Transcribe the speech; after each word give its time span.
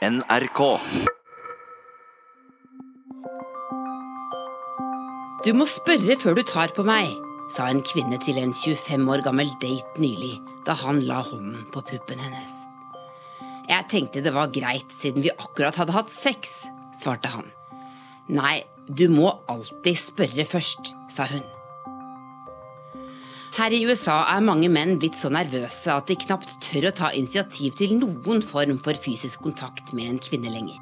NRK. 0.00 0.60
Du 5.44 5.50
må 5.52 5.66
spørre 5.68 6.16
før 6.22 6.38
du 6.38 6.40
tar 6.48 6.72
på 6.72 6.86
meg, 6.88 7.10
sa 7.52 7.66
en 7.68 7.82
kvinne 7.84 8.16
til 8.24 8.40
en 8.40 8.54
25 8.56 9.04
år 9.12 9.20
gammel 9.26 9.52
date 9.60 10.00
nylig 10.00 10.38
da 10.64 10.78
han 10.86 11.02
la 11.04 11.20
hånden 11.20 11.68
på 11.74 11.84
puppen 11.92 12.24
hennes. 12.24 12.56
Jeg 13.68 13.90
tenkte 13.92 14.24
det 14.24 14.32
var 14.32 14.48
greit 14.56 14.88
siden 14.96 15.20
vi 15.20 15.36
akkurat 15.36 15.76
hadde 15.76 15.98
hatt 15.98 16.08
sex, 16.08 16.62
svarte 16.96 17.28
han. 17.36 17.52
Nei, 18.32 18.62
du 18.88 19.10
må 19.12 19.34
alltid 19.52 20.00
spørre 20.00 20.48
først, 20.48 20.94
sa 21.12 21.28
hun. 21.28 21.44
Her 23.50 23.74
i 23.74 23.80
USA 23.82 24.20
er 24.30 24.44
mange 24.46 24.68
menn 24.70 24.94
blitt 25.02 25.16
så 25.18 25.26
nervøse 25.32 25.90
at 25.90 26.06
de 26.06 26.14
knapt 26.22 26.52
tør 26.62 26.86
å 26.90 26.94
ta 26.94 27.08
initiativ 27.18 27.74
til 27.80 27.96
noen 27.98 28.44
form 28.46 28.76
for 28.78 28.94
fysisk 28.94 29.42
kontakt 29.42 29.90
med 29.96 30.06
en 30.06 30.20
kvinne 30.22 30.52
lenger. 30.52 30.78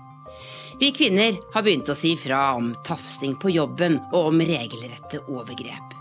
Vi 0.78 0.90
kvinner 0.94 1.38
har 1.54 1.64
begynt 1.64 1.88
å 1.88 1.96
si 1.96 2.12
fra 2.20 2.52
om 2.58 2.74
tafsing 2.86 3.38
på 3.40 3.54
jobben 3.54 3.96
og 4.12 4.28
om 4.28 4.42
regelrette 4.44 5.22
overgrep. 5.24 5.96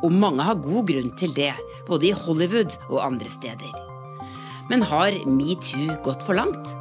Og 0.00 0.14
mange 0.16 0.46
har 0.46 0.56
god 0.64 0.88
grunn 0.88 1.12
til 1.20 1.34
det, 1.36 1.52
både 1.86 2.08
i 2.08 2.16
Hollywood 2.16 2.72
og 2.88 3.02
andre 3.04 3.28
steder. 3.28 3.76
Men 4.72 4.86
har 4.88 5.12
metoo 5.28 5.98
gått 6.06 6.24
for 6.24 6.38
langt? 6.40 6.72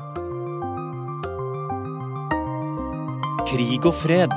Krig 3.51 3.84
og 3.84 3.98
fred. 3.99 4.31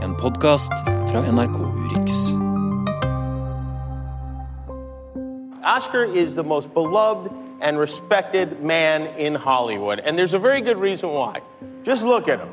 En 0.00 0.16
podkast 0.16 0.72
fra 1.10 1.22
NRK 1.28 1.60
Urix. 1.60 2.24
Oscar 5.64 6.04
is 6.04 6.34
the 6.34 6.44
most 6.44 6.72
beloved 6.74 7.32
and 7.60 7.78
respected 7.78 8.62
man 8.62 9.06
in 9.18 9.34
Hollywood, 9.34 9.98
and 9.98 10.18
there's 10.18 10.34
a 10.34 10.38
very 10.38 10.60
good 10.60 10.78
reason 10.78 11.08
why. 11.08 11.40
Just 11.82 12.04
look 12.04 12.28
at 12.28 12.38
him. 12.38 12.50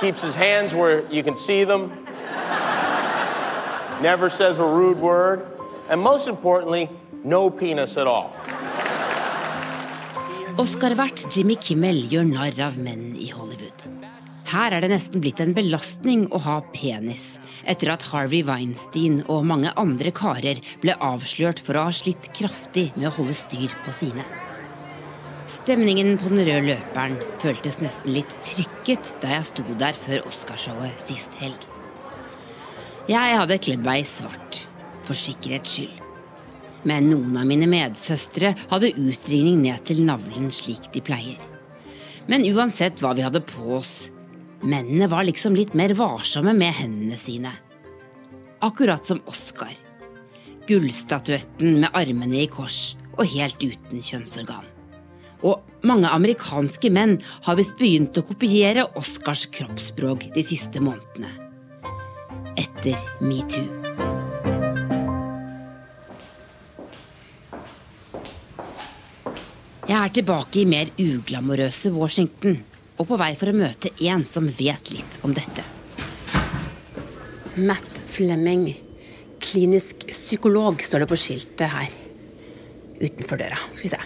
Keeps 0.00 0.22
his 0.22 0.34
hands 0.34 0.74
where 0.74 1.06
you 1.10 1.22
can 1.22 1.36
see 1.36 1.62
them, 1.64 2.04
never 4.02 4.28
says 4.28 4.58
a 4.58 4.64
rude 4.64 4.98
word, 4.98 5.46
and 5.88 6.00
most 6.00 6.26
importantly, 6.26 6.90
no 7.22 7.48
penis 7.48 7.96
at 7.96 8.06
all. 8.06 8.34
Oscar-vert 10.58 11.26
Jimmy 11.30 11.54
Kimmel 11.60 12.08
gjør 12.10 12.26
narr 12.26 12.60
av 12.64 12.78
menn 12.80 13.14
i 13.20 13.28
Hollywood. 13.28 13.86
Her 14.46 14.76
er 14.76 14.84
det 14.84 14.92
nesten 14.92 15.22
blitt 15.22 15.40
en 15.42 15.56
belastning 15.56 16.28
å 16.30 16.38
ha 16.44 16.60
penis, 16.70 17.34
etter 17.66 17.90
at 17.90 18.04
Harvey 18.12 18.44
Weinstein 18.46 19.24
og 19.26 19.46
mange 19.50 19.72
andre 19.80 20.12
karer 20.14 20.60
ble 20.84 20.94
avslørt 21.02 21.58
for 21.58 21.74
å 21.74 21.88
ha 21.88 21.94
slitt 21.94 22.30
kraftig 22.36 22.92
med 22.94 23.08
å 23.10 23.16
holde 23.18 23.34
styr 23.34 23.74
på 23.82 23.94
sine. 23.96 24.22
Stemningen 25.50 26.14
på 26.18 26.30
den 26.30 26.44
røde 26.46 26.62
løperen 26.68 27.18
føltes 27.42 27.80
nesten 27.82 28.14
litt 28.14 28.38
trykket 28.42 29.16
da 29.22 29.34
jeg 29.34 29.50
sto 29.50 29.66
der 29.82 29.98
før 29.98 30.26
Oscarshowet 30.30 31.02
sist 31.02 31.34
helg. 31.42 31.66
Jeg 33.10 33.36
hadde 33.38 33.60
kledd 33.62 33.82
meg 33.86 34.02
i 34.02 34.08
svart, 34.10 34.64
for 35.06 35.18
sikkerhets 35.18 35.74
skyld. 35.74 36.02
Men 36.86 37.10
noen 37.10 37.34
av 37.38 37.46
mine 37.50 37.66
medsøstre 37.66 38.54
hadde 38.70 38.94
utringning 38.94 39.64
ned 39.66 39.82
til 39.86 40.06
navlen 40.06 40.52
slik 40.54 40.92
de 40.94 41.02
pleier. 41.02 41.38
Men 42.30 42.46
uansett 42.46 43.02
hva 43.02 43.14
vi 43.14 43.26
hadde 43.26 43.42
på 43.46 43.78
oss, 43.78 44.08
Mennene 44.66 45.06
var 45.06 45.22
liksom 45.24 45.54
litt 45.54 45.74
mer 45.78 45.92
varsomme 45.94 46.50
med 46.54 46.74
hendene 46.74 47.16
sine. 47.16 47.52
Akkurat 48.66 49.06
som 49.06 49.20
Oscar. 49.30 49.70
Gullstatuetten 50.66 51.76
med 51.84 51.94
armene 51.94 52.40
i 52.42 52.48
kors 52.50 52.96
og 53.14 53.30
helt 53.30 53.62
uten 53.62 54.02
kjønnsorgan. 54.02 54.66
Og 55.46 55.62
mange 55.86 56.10
amerikanske 56.10 56.90
menn 56.90 57.20
har 57.46 57.60
visst 57.60 57.78
begynt 57.78 58.18
å 58.18 58.26
kopiere 58.26 58.88
Oscars 58.98 59.46
kroppsspråk 59.54 60.32
de 60.34 60.42
siste 60.42 60.82
månedene. 60.82 61.30
Etter 62.58 62.98
metoo. 63.22 63.68
Jeg 69.86 70.00
er 70.02 70.10
tilbake 70.10 70.64
i 70.64 70.66
mer 70.66 70.90
uglamorøse 70.98 71.94
Washington 71.94 72.64
og 72.96 73.08
på 73.08 73.18
vei 73.20 73.32
for 73.36 73.52
å 73.52 73.56
møte 73.56 73.92
en 74.08 74.24
som 74.28 74.48
vet 74.48 74.92
litt 74.94 75.18
om 75.26 75.34
dette. 75.36 75.64
Matt 77.56 78.02
Flemming, 78.06 78.68
klinisk 79.40 80.06
psykolog, 80.10 80.82
står 80.84 81.04
det 81.04 81.08
på 81.12 81.18
skiltet 81.20 81.72
her. 81.72 81.94
Utenfor 83.00 83.40
døra. 83.40 83.58
Skal 83.70 83.88
vi 83.88 83.92
se. 83.92 84.00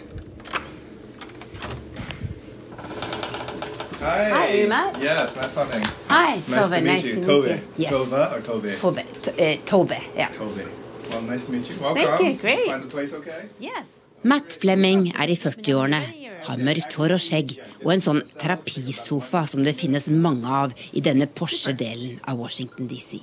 Hei. 4.01 4.31
Hei, 4.33 4.67
Matt. 4.69 4.97
Yes, 5.03 5.34
Matt 5.37 5.51
Fleming. 5.55 5.87
Hi, 6.11 6.37
Nice 6.37 6.55
Tove. 6.55 6.78
to 6.78 6.81
meet 6.81 7.03
Tove, 7.03 7.07
you. 7.07 7.15
to 7.15 7.27
Tove. 7.27 7.61
Yes. 7.77 7.93
Tove 7.93 8.22
or 8.33 8.41
Tove? 8.41 8.77
Tove. 8.81 9.05
T 9.22 9.33
eh, 9.37 9.59
Tove, 9.67 9.99
ja. 10.17 10.28
Tove. 10.39 10.67
Well, 11.11 11.22
nice 11.22 11.47
to 11.47 11.53
meet 11.53 11.69
you. 11.69 11.77
Welcome. 11.81 12.27
you. 12.27 12.34
Great. 12.34 12.67
Find 12.67 12.83
the 12.83 12.89
place 12.89 13.12
okay? 13.12 13.49
Yes. 13.59 14.01
Matt 14.23 14.53
Flemming 14.61 15.07
er 15.17 15.31
i 15.33 15.35
40-årene, 15.39 15.99
har 16.45 16.61
mørkt 16.61 16.93
hår 17.01 17.15
og 17.15 17.23
skjegg 17.25 17.55
og 17.81 17.95
en 17.95 18.03
sånn 18.05 18.19
terapisofa 18.37 19.47
som 19.49 19.63
det 19.65 19.73
finnes 19.79 20.11
mange 20.13 20.45
av 20.45 20.75
i 20.93 21.01
denne 21.01 21.25
Porsche-delen 21.25 22.19
av 22.29 22.37
Washington 22.37 22.89
DC. 22.91 23.23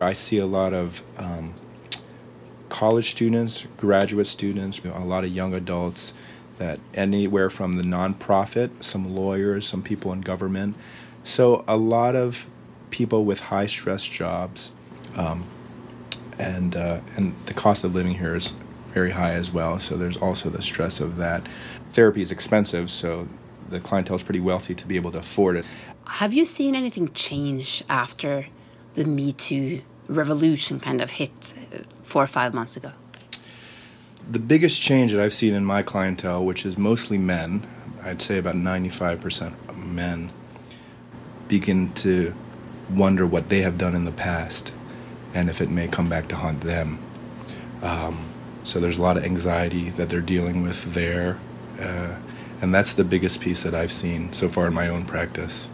I 0.00 0.14
see 0.14 0.38
a 0.38 0.46
lot 0.46 0.72
of 0.72 1.02
um, 1.18 1.52
college 2.70 3.10
students, 3.10 3.66
graduate 3.76 4.26
students, 4.26 4.80
a 4.84 5.04
lot 5.04 5.24
of 5.24 5.36
young 5.36 5.52
adults 5.54 6.14
that 6.56 6.80
anywhere 6.94 7.50
from 7.50 7.74
the 7.74 7.82
nonprofit, 7.82 8.70
some 8.82 9.14
lawyers, 9.14 9.66
some 9.66 9.82
people 9.82 10.14
in 10.14 10.22
government. 10.22 10.76
So 11.24 11.62
a 11.68 11.76
lot 11.76 12.16
of 12.16 12.46
people 12.90 13.26
with 13.26 13.40
high 13.40 13.66
stress 13.66 14.06
jobs, 14.06 14.72
um, 15.14 15.44
and 16.38 16.74
uh, 16.74 17.00
and 17.18 17.34
the 17.44 17.54
cost 17.54 17.84
of 17.84 17.94
living 17.94 18.14
here 18.14 18.34
is 18.34 18.54
very 18.92 19.10
high 19.10 19.32
as 19.32 19.52
well. 19.52 19.78
So 19.78 19.96
there's 19.96 20.16
also 20.16 20.50
the 20.50 20.62
stress 20.62 21.00
of 21.00 21.16
that. 21.16 21.48
Therapy 21.92 22.22
is 22.22 22.30
expensive, 22.30 22.90
so 22.90 23.28
the 23.68 23.80
clientele 23.80 24.16
is 24.16 24.22
pretty 24.22 24.40
wealthy 24.40 24.74
to 24.74 24.86
be 24.86 24.96
able 24.96 25.12
to 25.12 25.18
afford 25.18 25.56
it. 25.56 25.64
Have 26.06 26.32
you 26.32 26.44
seen 26.44 26.74
anything 26.74 27.12
change 27.12 27.84
after 27.88 28.46
the 28.94 29.04
Me 29.04 29.32
Too 29.32 29.82
revolution 30.08 30.80
kind 30.80 31.00
of 31.00 31.10
hit 31.10 31.54
uh, 31.72 31.78
four 32.02 32.22
or 32.22 32.26
five 32.26 32.52
months 32.52 32.76
ago? 32.76 32.92
The 34.28 34.40
biggest 34.40 34.80
change 34.80 35.12
that 35.12 35.20
I've 35.20 35.32
seen 35.32 35.54
in 35.54 35.64
my 35.64 35.82
clientele, 35.82 36.44
which 36.44 36.66
is 36.66 36.76
mostly 36.76 37.18
men, 37.18 37.66
I'd 38.02 38.20
say 38.20 38.38
about 38.38 38.54
95% 38.54 39.76
men, 39.76 40.32
begin 41.48 41.92
to 41.94 42.34
wonder 42.90 43.26
what 43.26 43.48
they 43.48 43.60
have 43.60 43.78
done 43.78 43.94
in 43.94 44.04
the 44.04 44.12
past 44.12 44.72
and 45.34 45.48
if 45.48 45.60
it 45.60 45.70
may 45.70 45.86
come 45.86 46.08
back 46.08 46.28
to 46.28 46.36
haunt 46.36 46.60
them. 46.60 46.98
Um, 47.82 48.29
so 48.62 48.80
there's 48.80 48.98
a 48.98 49.02
lot 49.02 49.16
of 49.16 49.24
anxiety 49.24 49.90
that 49.90 50.08
they're 50.08 50.20
dealing 50.20 50.62
with 50.62 50.94
there. 50.94 51.38
Uh, 51.80 52.18
and 52.62 52.74
that's 52.74 52.92
the 52.92 53.04
biggest 53.04 53.40
piece 53.40 53.62
that 53.62 53.74
I've 53.74 53.92
seen 53.92 54.32
so 54.32 54.48
far 54.48 54.66
in 54.66 54.74
my 54.74 54.88
own 54.88 55.06
practice. 55.06 55.68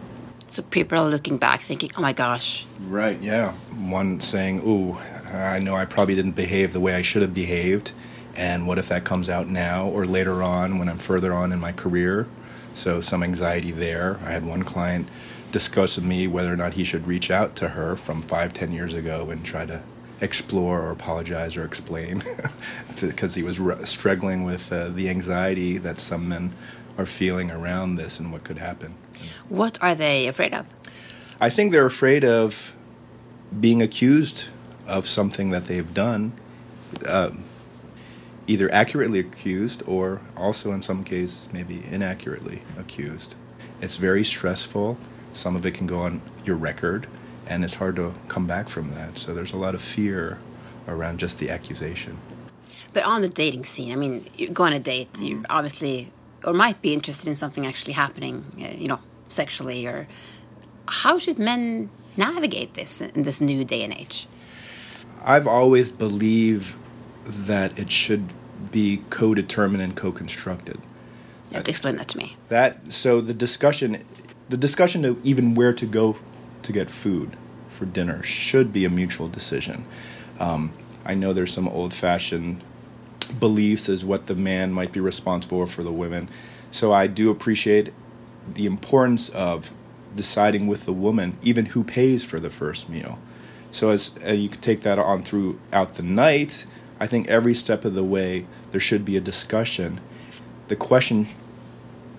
So 0.49 0.61
people 0.61 0.97
are 0.97 1.09
looking 1.09 1.37
back 1.37 1.61
thinking, 1.61 1.91
oh 1.97 2.01
my 2.01 2.13
gosh, 2.13 2.65
Right, 2.79 3.19
yeah. 3.21 3.51
One 3.77 4.21
saying, 4.21 4.61
Ooh, 4.65 4.97
I 5.33 5.59
know 5.59 5.75
I 5.75 5.85
probably 5.85 6.15
didn't 6.15 6.31
behave 6.31 6.73
the 6.73 6.79
way 6.79 6.95
I 6.95 7.01
should 7.01 7.21
have 7.21 7.33
behaved. 7.33 7.91
And 8.35 8.67
what 8.67 8.77
if 8.77 8.87
that 8.89 9.03
comes 9.03 9.29
out 9.29 9.47
now 9.49 9.87
or 9.87 10.05
later 10.05 10.43
on 10.43 10.77
when 10.77 10.89
I'm 10.89 10.97
further 10.97 11.33
on 11.33 11.51
in 11.51 11.59
my 11.59 11.71
career? 11.71 12.27
So, 12.73 13.01
some 13.01 13.23
anxiety 13.23 13.71
there. 13.71 14.19
I 14.23 14.29
had 14.29 14.45
one 14.45 14.61
client 14.63 15.09
discuss 15.51 15.95
with 15.95 16.05
me 16.05 16.27
whether 16.27 16.53
or 16.53 16.55
not 16.55 16.73
he 16.73 16.83
should 16.83 17.07
reach 17.07 17.31
out 17.31 17.55
to 17.55 17.69
her 17.69 17.95
from 17.95 18.21
five, 18.21 18.53
ten 18.53 18.71
years 18.71 18.93
ago 18.93 19.29
and 19.31 19.43
try 19.43 19.65
to 19.65 19.81
explore 20.21 20.81
or 20.81 20.91
apologize 20.91 21.57
or 21.57 21.63
explain 21.65 22.23
because 23.01 23.35
he 23.35 23.43
was 23.43 23.59
r- 23.59 23.85
struggling 23.85 24.43
with 24.43 24.71
uh, 24.73 24.89
the 24.89 25.09
anxiety 25.09 25.77
that 25.77 25.99
some 25.99 26.27
men 26.27 26.51
are 26.97 27.05
feeling 27.05 27.51
around 27.51 27.95
this 27.95 28.19
and 28.19 28.31
what 28.31 28.43
could 28.43 28.57
happen. 28.57 28.95
what 29.49 29.77
are 29.81 29.93
they 29.95 30.27
afraid 30.27 30.53
of? 30.53 30.65
I 31.39 31.49
think 31.51 31.71
they're 31.71 31.85
afraid 31.85 32.25
of 32.25 32.75
being 33.59 33.81
accused 33.81 34.45
of 34.87 35.07
something 35.07 35.51
that 35.51 35.65
they've 35.65 35.93
done, 35.93 36.33
uh, 37.05 37.31
either 38.47 38.71
accurately 38.73 39.19
accused 39.19 39.83
or 39.85 40.21
also 40.35 40.71
in 40.71 40.81
some 40.81 41.03
cases 41.03 41.49
maybe 41.53 41.83
inaccurately 41.91 42.61
accused. 42.79 43.35
It's 43.81 43.97
very 43.97 44.23
stressful. 44.23 44.97
Some 45.33 45.55
of 45.55 45.65
it 45.65 45.73
can 45.75 45.85
go 45.85 45.99
on 45.99 46.21
your 46.45 46.55
record, 46.55 47.05
and 47.49 47.63
it's 47.63 47.75
hard 47.75 47.95
to 47.97 48.13
come 48.27 48.47
back 48.47 48.69
from 48.69 48.93
that. 48.95 49.17
So 49.17 49.33
there's 49.33 49.53
a 49.53 49.57
lot 49.57 49.75
of 49.75 49.81
fear 49.81 50.39
around 50.87 51.19
just 51.19 51.39
the 51.39 51.49
accusation. 51.49 52.17
But 52.93 53.03
on 53.03 53.21
the 53.21 53.29
dating 53.29 53.65
scene, 53.65 53.91
I 53.91 53.95
mean, 53.95 54.25
you 54.35 54.49
go 54.49 54.63
on 54.63 54.73
a 54.73 54.79
date, 54.79 55.09
you 55.19 55.43
obviously, 55.49 56.11
or 56.43 56.53
might 56.53 56.81
be 56.81 56.93
interested 56.93 57.27
in 57.27 57.35
something 57.35 57.65
actually 57.65 57.93
happening, 57.93 58.45
uh, 58.59 58.75
you 58.77 58.87
know, 58.87 58.99
sexually, 59.29 59.85
or 59.85 60.07
how 60.87 61.19
should 61.19 61.37
men 61.37 61.89
navigate 62.15 62.73
this 62.73 63.01
in 63.01 63.23
this 63.23 63.41
new 63.41 63.63
day 63.63 63.83
and 63.83 63.93
age? 63.93 64.27
I've 65.23 65.47
always 65.47 65.91
believed 65.91 66.75
that 67.25 67.77
it 67.77 67.91
should 67.91 68.33
be 68.71 69.03
co-determined 69.09 69.83
and 69.83 69.95
co-constructed. 69.95 70.77
You 71.51 71.55
have 71.55 71.63
to 71.63 71.71
explain 71.71 71.97
that 71.97 72.07
to 72.09 72.17
me. 72.17 72.35
That 72.49 72.91
so 72.91 73.21
the 73.21 73.33
discussion, 73.33 74.03
the 74.49 74.57
discussion 74.57 75.05
of 75.05 75.23
even 75.25 75.55
where 75.55 75.73
to 75.73 75.85
go 75.85 76.17
to 76.67 76.73
get 76.73 76.91
food 76.91 77.35
for 77.69 77.85
dinner 77.85 78.21
should 78.23 78.71
be 78.73 78.83
a 78.83 78.89
mutual 78.89 79.29
decision. 79.29 79.85
Um, 80.39 80.73
I 81.05 81.13
know 81.13 81.31
there's 81.31 81.53
some 81.53 81.67
old-fashioned 81.67 82.61
beliefs 83.39 83.87
as 83.87 84.03
what 84.03 84.27
the 84.27 84.35
man 84.35 84.73
might 84.73 84.91
be 84.91 84.99
responsible 84.99 85.65
for 85.65 85.81
the 85.81 85.91
women, 85.91 86.29
so 86.69 86.91
I 86.91 87.07
do 87.07 87.31
appreciate 87.31 87.93
the 88.53 88.65
importance 88.65 89.29
of 89.29 89.71
deciding 90.15 90.67
with 90.67 90.85
the 90.85 90.93
woman 90.93 91.37
even 91.41 91.67
who 91.67 91.83
pays 91.83 92.23
for 92.25 92.39
the 92.39 92.49
first 92.49 92.89
meal. 92.89 93.17
So 93.71 93.89
as 93.89 94.11
uh, 94.25 94.31
you 94.31 94.49
can 94.49 94.61
take 94.61 94.81
that 94.81 94.99
on 94.99 95.23
throughout 95.23 95.95
the 95.95 96.03
night, 96.03 96.65
I 96.99 97.07
think 97.07 97.27
every 97.27 97.53
step 97.53 97.85
of 97.85 97.93
the 97.93 98.03
way 98.03 98.45
there 98.71 98.81
should 98.81 99.05
be 99.05 99.15
a 99.15 99.21
discussion. 99.21 100.01
The 100.67 100.75
question 100.75 101.27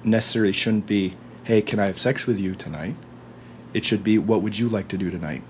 necessarily 0.04 0.52
shouldn't 0.52 0.86
be, 0.86 1.16
"Hey, 1.44 1.60
can 1.60 1.78
I 1.78 1.86
have 1.86 1.98
sex 1.98 2.26
with 2.26 2.38
you 2.38 2.54
tonight?" 2.54 2.94
It 3.74 3.84
should 3.84 4.02
be, 4.02 4.18
"What 4.18 4.42
would 4.42 4.58
you 4.58 4.68
like 4.68 4.88
to 4.88 4.98
do 4.98 5.10
tonight?" 5.10 5.42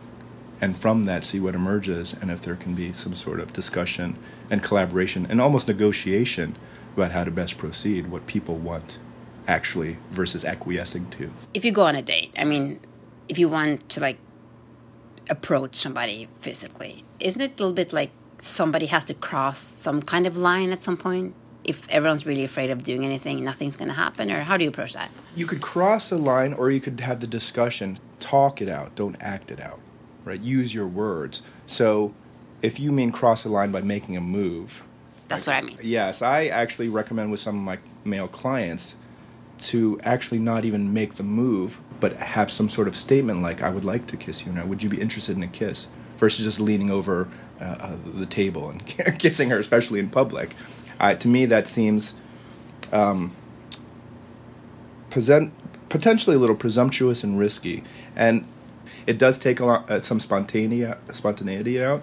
And 0.60 0.76
from 0.76 1.04
that, 1.04 1.24
see 1.24 1.38
what 1.38 1.54
emerges, 1.54 2.16
and 2.20 2.30
if 2.30 2.42
there 2.42 2.56
can 2.56 2.74
be 2.74 2.92
some 2.92 3.14
sort 3.14 3.38
of 3.38 3.52
discussion 3.52 4.16
and 4.50 4.62
collaboration 4.62 5.26
and 5.30 5.40
almost 5.40 5.68
negotiation 5.68 6.56
about 6.94 7.12
how 7.12 7.22
to 7.22 7.30
best 7.30 7.58
proceed, 7.58 8.08
what 8.08 8.26
people 8.26 8.56
want 8.56 8.98
actually 9.46 9.98
versus 10.10 10.44
acquiescing 10.44 11.08
to. 11.10 11.30
If 11.54 11.64
you 11.64 11.70
go 11.70 11.84
on 11.84 11.94
a 11.94 12.02
date, 12.02 12.32
I 12.36 12.44
mean, 12.44 12.80
if 13.28 13.38
you 13.38 13.48
want 13.48 13.88
to 13.90 14.00
like 14.00 14.18
approach 15.30 15.76
somebody 15.76 16.28
physically, 16.38 17.04
isn't 17.20 17.40
it 17.40 17.52
a 17.60 17.62
little 17.62 17.72
bit 17.72 17.92
like 17.92 18.10
somebody 18.38 18.86
has 18.86 19.04
to 19.06 19.14
cross 19.14 19.58
some 19.58 20.02
kind 20.02 20.26
of 20.26 20.36
line 20.36 20.70
at 20.72 20.80
some 20.80 20.96
point? 20.96 21.34
If 21.64 21.88
everyone's 21.90 22.26
really 22.26 22.44
afraid 22.44 22.70
of 22.70 22.82
doing 22.82 23.04
anything, 23.04 23.44
nothing's 23.44 23.76
going 23.76 23.88
to 23.88 23.94
happen? 23.94 24.30
Or 24.30 24.42
how 24.42 24.56
do 24.56 24.64
you 24.64 24.70
approach 24.70 24.94
that? 24.94 25.10
You 25.36 25.46
could 25.46 25.60
cross 25.60 26.10
a 26.10 26.16
line 26.16 26.52
or 26.54 26.70
you 26.70 26.80
could 26.80 26.98
have 27.00 27.20
the 27.20 27.26
discussion, 27.26 27.98
talk 28.20 28.60
it 28.60 28.68
out, 28.68 28.94
don't 28.94 29.16
act 29.20 29.50
it 29.50 29.60
out, 29.60 29.80
right? 30.24 30.40
Use 30.40 30.74
your 30.74 30.86
words. 30.86 31.42
So 31.66 32.14
if 32.62 32.80
you 32.80 32.92
mean 32.92 33.12
cross 33.12 33.42
the 33.42 33.48
line 33.48 33.70
by 33.70 33.80
making 33.80 34.16
a 34.16 34.20
move, 34.20 34.84
That's 35.28 35.46
what 35.46 35.56
I 35.56 35.62
mean. 35.62 35.76
Yes, 35.82 36.22
I 36.22 36.46
actually 36.46 36.88
recommend 36.88 37.30
with 37.30 37.40
some 37.40 37.56
of 37.56 37.62
my 37.62 37.78
male 38.04 38.28
clients 38.28 38.96
to 39.60 39.98
actually 40.04 40.38
not 40.38 40.64
even 40.64 40.92
make 40.92 41.14
the 41.14 41.22
move, 41.22 41.78
but 42.00 42.12
have 42.14 42.50
some 42.50 42.68
sort 42.68 42.88
of 42.88 42.96
statement 42.96 43.42
like, 43.42 43.62
I 43.62 43.70
would 43.70 43.84
like 43.84 44.06
to 44.08 44.16
kiss 44.16 44.46
you 44.46 44.52
now. 44.52 44.64
Would 44.66 44.82
you 44.82 44.88
be 44.88 45.00
interested 45.00 45.36
in 45.36 45.42
a 45.42 45.48
kiss? 45.48 45.88
Versus 46.18 46.44
just 46.44 46.58
leaning 46.58 46.90
over 46.90 47.28
uh, 47.60 47.64
uh, 47.64 47.96
the 48.14 48.26
table 48.26 48.70
and 48.70 48.84
kissing 49.18 49.50
her, 49.50 49.58
especially 49.58 50.00
in 50.00 50.10
public. 50.10 50.54
Uh, 50.98 51.14
to 51.14 51.28
me, 51.28 51.46
that 51.46 51.68
seems 51.68 52.14
um, 52.92 53.32
present, 55.10 55.52
potentially 55.88 56.37
a 56.37 56.38
little 56.38 56.56
presumptuous 56.56 57.25
and 57.25 57.38
risky. 57.38 57.82
And 58.17 58.46
it 59.06 59.19
does 59.19 59.38
take 59.38 59.61
a 59.61 59.64
lot, 59.64 59.90
uh, 59.90 60.00
some 60.00 60.20
spontaneity, 60.20 60.85
out. 61.82 62.02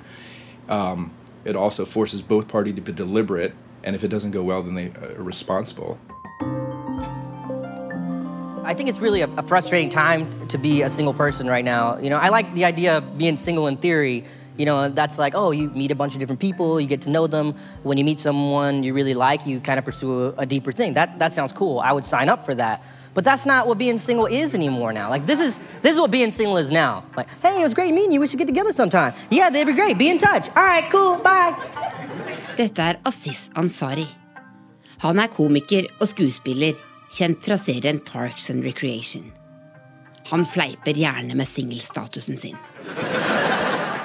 Um, 0.68 1.12
it 1.44 1.56
also 1.56 1.86
forces 1.86 2.22
both 2.22 2.48
parties 2.48 2.76
to 2.76 2.82
be 2.82 2.92
deliberate, 2.92 3.54
and 3.84 3.96
if 3.96 4.04
it 4.04 4.08
doesn't 4.08 4.32
go 4.32 4.42
well, 4.42 4.64
then 4.64 4.74
they 4.74 4.88
are 4.88 5.22
responsible. 5.22 6.00
I 8.64 8.74
think 8.74 8.90
it's 8.90 9.00
really 9.00 9.22
a, 9.22 9.30
a, 9.36 9.44
frustrating 9.44 9.92
time 9.92 10.48
to 10.48 10.58
be 10.58 10.82
a 10.82 10.90
single 10.90 11.14
person 11.14 11.46
right 11.46 11.64
now. 11.64 12.00
You 12.00 12.10
know, 12.10 12.18
I 12.18 12.30
like 12.30 12.52
the 12.56 12.66
idea 12.66 12.98
of 12.98 13.16
being 13.16 13.38
single 13.38 13.68
in 13.68 13.78
theory. 13.78 14.26
You 14.58 14.66
know, 14.66 14.90
that's 14.90 15.20
like, 15.20 15.36
oh, 15.36 15.52
you 15.52 15.70
meet 15.70 15.92
a 15.92 15.96
bunch 15.96 16.14
of 16.14 16.20
different 16.20 16.42
people, 16.42 16.82
you 16.82 16.88
get 16.88 17.02
to 17.02 17.12
know 17.12 17.28
them. 17.28 17.54
When 17.84 18.00
you 18.00 18.04
meet 18.04 18.20
someone 18.20 18.84
you 18.84 18.96
really 18.96 19.14
like, 19.14 19.46
you 19.46 19.60
kind 19.60 19.78
of 19.78 19.86
pursue 19.86 20.28
a, 20.28 20.30
a 20.40 20.46
deeper 20.48 20.72
thing. 20.72 20.94
That 20.94 21.20
that 21.20 21.32
sounds 21.32 21.54
cool. 21.54 21.80
I 21.80 21.92
would 21.92 22.06
sign 22.06 22.28
up 22.28 22.44
for 22.44 22.56
that. 22.56 22.82
But 23.16 23.24
that's 23.24 23.46
not 23.46 23.66
what 23.66 23.78
being 23.78 23.98
single 23.98 24.26
is 24.26 24.54
anymore 24.54 24.92
now. 24.92 25.10
Like 25.10 25.26
this 25.26 25.40
is 25.40 25.58
this 25.82 25.94
is 25.94 26.00
what 26.00 26.12
being 26.12 26.32
single 26.32 26.58
is 26.58 26.70
now. 26.70 27.04
Like, 27.16 27.28
hey, 27.42 27.62
it 27.62 27.64
was 27.64 27.74
great 27.74 27.94
meeting 27.94 28.12
you. 28.12 28.20
We 28.20 28.28
should 28.28 28.40
get 28.40 28.48
together 28.48 28.74
sometime. 28.74 29.14
Yeah, 29.32 29.50
that'd 29.50 29.66
be 29.66 29.74
great. 29.74 29.98
Be 29.98 30.10
in 30.10 30.20
touch. 30.20 30.50
All 30.50 30.66
right, 30.66 30.88
cool. 30.92 31.16
Bye. 31.24 31.56
Dette 32.58 32.80
er 32.80 33.00
Assis 33.06 33.50
Ansari. 33.56 34.06
Han 35.00 35.20
er 35.20 35.28
komiker 35.32 35.88
og 36.00 36.08
skuespiller 36.12 36.76
kjent 37.16 37.40
fra 37.46 37.58
serien 37.58 38.00
Parks 38.00 38.50
and 38.50 38.64
Recreation. 38.64 39.32
Han 40.32 40.44
fleiper 40.46 40.92
gjerne 41.00 41.36
med 41.36 41.48
singelstatusen 41.48 42.36
sin. 42.36 42.58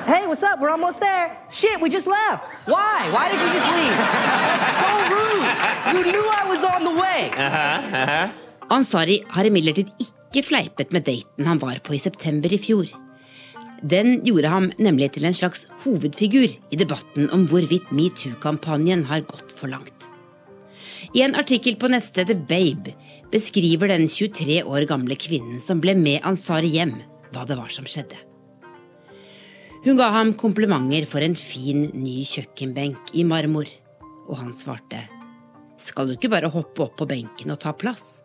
Hey, 0.07 0.27
what's 0.27 0.43
up? 0.43 0.61
We're 0.61 0.71
almost 0.71 1.01
there. 1.01 1.37
Shit, 1.51 1.81
we 1.81 1.91
just 1.91 2.07
left. 2.07 2.45
Why? 2.67 3.11
Why 3.11 3.29
did 3.31 3.41
you 3.43 3.51
just 3.51 3.69
leave? 3.75 3.97
so 4.83 4.89
rude. 5.15 5.47
You 5.97 6.13
knew 6.13 6.25
I 6.31 6.47
was 6.49 6.63
on 6.63 6.85
the 6.85 6.95
way. 7.03 7.31
Uh-huh, 7.31 7.97
uh-huh. 7.97 8.50
Ansari 8.71 9.19
har 9.35 9.49
imidlertid 9.49 9.89
ikke 9.99 10.45
fleipet 10.47 10.93
med 10.95 11.03
daten 11.09 11.49
han 11.49 11.59
var 11.59 11.81
på 11.83 11.97
i 11.97 12.03
september 12.03 12.53
i 12.55 12.61
fjor. 12.63 12.87
Den 13.83 14.21
gjorde 14.27 14.53
ham 14.53 14.69
nemlig 14.79 15.09
til 15.17 15.27
en 15.27 15.35
slags 15.35 15.65
hovedfigur 15.83 16.47
i 16.47 16.79
debatten 16.79 17.31
om 17.35 17.49
hvorvidt 17.51 17.91
metoo-kampanjen 17.97 19.07
har 19.09 19.25
gått 19.27 19.57
for 19.57 19.73
langt. 19.73 20.07
I 21.17 21.25
en 21.25 21.35
artikkel 21.35 21.75
på 21.81 21.91
nettstedet 21.91 22.45
Babe 22.47 22.95
beskriver 23.33 23.91
den 23.91 24.07
23 24.07 24.61
år 24.63 24.87
gamle 24.87 25.17
kvinnen 25.19 25.59
som 25.59 25.81
ble 25.83 25.97
med 25.99 26.23
Ansari 26.29 26.71
hjem, 26.77 26.95
hva 27.35 27.47
det 27.49 27.59
var 27.59 27.73
som 27.75 27.89
skjedde. 27.89 28.21
Hun 29.81 29.97
ga 29.97 30.11
ham 30.13 30.35
komplimenter 30.37 31.09
for 31.09 31.25
en 31.25 31.35
fin, 31.35 31.89
ny 31.97 32.21
kjøkkenbenk 32.29 33.15
i 33.17 33.25
marmor, 33.25 33.67
og 34.29 34.43
han 34.45 34.55
svarte 34.55 35.07
Skal 35.81 36.07
du 36.07 36.19
ikke 36.19 36.31
bare 36.31 36.53
hoppe 36.53 36.85
opp 36.85 36.99
på 37.01 37.09
benken 37.09 37.51
og 37.51 37.65
ta 37.65 37.73
plass? 37.73 38.21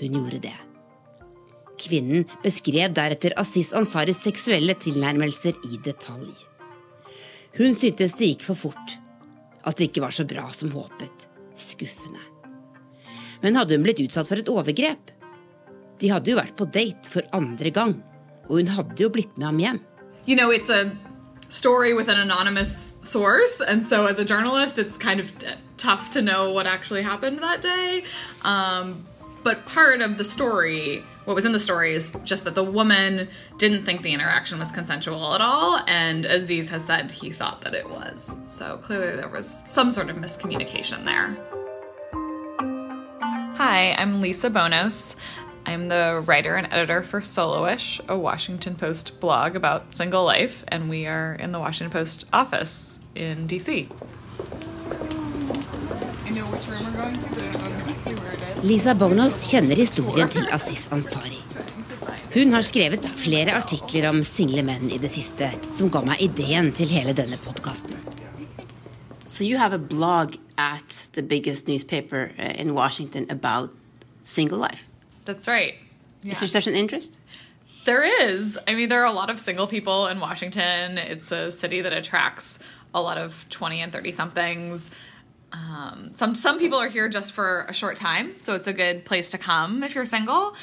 Hun 0.00 0.18
gjorde 0.18 0.42
det. 0.48 0.56
Kvinnen 1.80 2.26
beskrev 2.44 2.94
deretter 2.94 3.34
Asis 3.40 3.72
Ansaris 3.74 4.20
seksuelle 4.22 4.76
tilnærmelser 4.78 5.56
i 5.66 5.78
detalj. 5.84 6.34
Hun 7.58 7.74
syntes 7.78 8.16
det 8.18 8.30
gikk 8.32 8.46
for 8.46 8.58
fort, 8.58 8.96
at 9.64 9.78
det 9.78 9.90
ikke 9.90 10.04
var 10.04 10.14
så 10.14 10.26
bra 10.28 10.46
som 10.54 10.72
håpet 10.74 11.28
skuffende. 11.58 12.22
Men 13.42 13.58
hadde 13.58 13.76
hun 13.76 13.84
blitt 13.86 14.02
utsatt 14.02 14.30
for 14.30 14.40
et 14.40 14.50
overgrep? 14.50 15.12
De 16.00 16.10
hadde 16.10 16.32
jo 16.32 16.38
vært 16.38 16.56
på 16.58 16.66
date 16.74 17.10
for 17.10 17.26
andre 17.36 17.70
gang, 17.74 17.98
og 18.48 18.58
hun 18.58 18.70
hadde 18.74 19.02
jo 19.02 19.10
blitt 19.12 19.36
med 19.38 19.46
ham 19.46 19.60
hjem. 19.62 19.80
You 20.26 20.36
know, 20.36 20.50
it's 20.50 20.70
a 20.70 20.90
story 21.50 21.92
with 21.92 22.08
an 22.08 22.18
anonymous 22.18 22.96
source, 23.02 23.60
and 23.60 23.86
so 23.86 24.06
as 24.06 24.18
a 24.18 24.24
journalist, 24.24 24.78
it's 24.78 24.96
kind 24.96 25.20
of 25.20 25.32
tough 25.76 26.10
to 26.10 26.22
know 26.22 26.50
what 26.50 26.66
actually 26.66 27.02
happened 27.02 27.38
that 27.40 27.62
day. 27.62 28.02
Um, 28.42 29.06
but 29.44 29.64
part 29.66 30.00
of 30.00 30.18
the 30.18 30.24
story 30.24 31.04
what 31.24 31.34
was 31.34 31.46
in 31.46 31.52
the 31.52 31.58
story 31.58 31.94
is 31.94 32.12
just 32.24 32.44
that 32.44 32.54
the 32.54 32.64
woman 32.64 33.28
didn't 33.56 33.84
think 33.84 34.02
the 34.02 34.12
interaction 34.12 34.58
was 34.58 34.70
consensual 34.70 35.34
at 35.34 35.40
all, 35.40 35.80
and 35.88 36.26
Aziz 36.26 36.68
has 36.68 36.84
said 36.84 37.10
he 37.10 37.30
thought 37.30 37.62
that 37.62 37.72
it 37.72 37.88
was. 37.88 38.36
So 38.44 38.76
clearly 38.76 39.16
there 39.16 39.28
was 39.28 39.62
some 39.64 39.90
sort 39.90 40.10
of 40.10 40.16
miscommunication 40.16 41.04
there. 41.06 41.34
Hi, 43.56 43.94
I'm 43.96 44.20
Lisa 44.20 44.50
Bonos. 44.50 45.16
I'm 45.64 45.88
the 45.88 46.22
writer 46.26 46.56
and 46.56 46.70
editor 46.70 47.02
for 47.02 47.20
Soloish, 47.20 48.06
a 48.06 48.18
Washington 48.18 48.74
Post 48.74 49.18
blog 49.18 49.56
about 49.56 49.94
single 49.94 50.24
life, 50.24 50.62
and 50.68 50.90
we 50.90 51.06
are 51.06 51.34
in 51.36 51.52
the 51.52 51.58
Washington 51.58 51.90
Post 51.90 52.26
office 52.34 53.00
in 53.14 53.48
DC. 53.48 53.90
I 56.26 56.30
know 56.30 56.44
which 56.44 56.68
room 56.68 56.84
we're 56.84 56.98
going 57.00 57.16
to, 57.16 57.33
Lisa 58.64 58.94
Bognos 58.96 59.42
kjenner 59.50 59.76
historien 59.76 60.30
til 60.32 60.46
Aziz 60.48 60.86
Ansari. 60.92 61.36
Hun 62.32 62.54
har 62.56 62.64
skrevet 62.64 63.04
flere 63.04 63.52
artikler 63.58 64.06
om 64.08 64.22
single 64.24 64.62
menn 64.64 64.88
i 64.88 64.96
det 65.02 65.10
siste, 65.12 65.50
som 65.68 65.90
ga 65.92 66.00
meg 66.06 66.22
ideen 66.24 66.70
til 66.72 66.88
hele 66.88 67.12
denne 67.12 67.36
podkasten. 67.44 67.92
So 69.26 69.44
you 69.44 69.58
have 69.60 69.76
a 69.76 69.78
blog 69.78 70.38
at 70.56 70.96
the 71.12 71.20
biggest 71.20 71.68
newspaper 71.68 72.30
uh, 72.38 72.54
in 72.56 72.72
Washington 72.72 73.26
about 73.28 73.68
single 74.22 74.58
life. 74.58 74.88
That's 75.26 75.46
right. 75.46 75.74
Yeah. 76.22 76.32
Is 76.32 76.40
there 76.40 76.48
such 76.48 76.66
an 76.66 76.74
interest? 76.74 77.18
There 77.84 78.02
is. 78.02 78.58
I 78.66 78.74
mean, 78.74 78.88
there 78.88 79.02
are 79.02 79.12
a 79.12 79.18
lot 79.20 79.28
of 79.28 79.38
single 79.38 79.66
people 79.66 80.06
in 80.06 80.20
Washington. 80.20 80.96
It's 80.96 81.32
a 81.32 81.52
city 81.52 81.82
that 81.82 81.92
attracts 81.92 82.60
a 82.94 83.02
lot 83.02 83.18
of 83.18 83.44
20 83.50 83.82
and 83.82 83.92
30 83.92 84.12
somethings. 84.12 84.90
Um, 85.54 86.10
some 86.12 86.34
some 86.34 86.58
people 86.58 86.78
are 86.78 86.88
here 86.88 87.08
just 87.08 87.32
for 87.32 87.64
a 87.68 87.72
short 87.72 87.96
time, 87.96 88.38
so 88.38 88.56
it's 88.56 88.66
a 88.66 88.72
good 88.72 89.04
place 89.04 89.30
to 89.30 89.38
come 89.38 89.84
if 89.84 89.94
you're 89.94 90.04
single, 90.04 90.54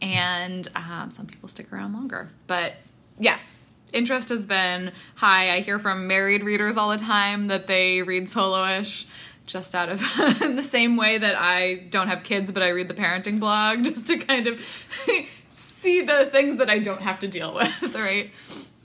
and 0.00 0.66
um, 0.74 1.10
some 1.10 1.26
people 1.26 1.48
stick 1.48 1.70
around 1.70 1.92
longer. 1.92 2.30
But 2.46 2.76
yes, 3.18 3.60
interest 3.92 4.30
has 4.30 4.46
been 4.46 4.92
high. 5.16 5.52
I 5.52 5.60
hear 5.60 5.78
from 5.78 6.06
married 6.06 6.42
readers 6.42 6.78
all 6.78 6.88
the 6.88 6.96
time 6.96 7.48
that 7.48 7.66
they 7.66 8.02
read 8.02 8.24
soloish 8.24 9.04
just 9.44 9.74
out 9.74 9.90
of 9.90 10.00
the 10.40 10.62
same 10.62 10.96
way 10.96 11.18
that 11.18 11.36
I 11.38 11.86
don't 11.90 12.08
have 12.08 12.22
kids, 12.22 12.50
but 12.50 12.62
I 12.62 12.70
read 12.70 12.88
the 12.88 12.94
parenting 12.94 13.40
blog 13.40 13.84
just 13.84 14.06
to 14.06 14.18
kind 14.18 14.46
of 14.46 14.58
see 15.50 16.02
the 16.02 16.26
things 16.26 16.56
that 16.56 16.70
I 16.70 16.78
don't 16.78 17.02
have 17.02 17.18
to 17.20 17.28
deal 17.28 17.54
with, 17.54 17.94
right? 17.94 18.30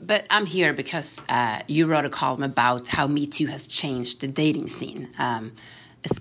But 0.05 0.27
I'm 0.29 0.45
here 0.45 0.74
because 0.74 1.22
uh, 1.29 1.62
you 1.67 1.88
wrote 1.88 2.03
a 2.03 2.10
column 2.10 2.43
about 2.43 2.88
how 2.89 3.07
Me 3.07 3.25
Too 3.25 3.45
has 3.48 3.67
changed 3.67 4.19
the 4.22 4.27
dating 4.27 4.69
scene. 4.69 5.10
Um, 5.17 5.53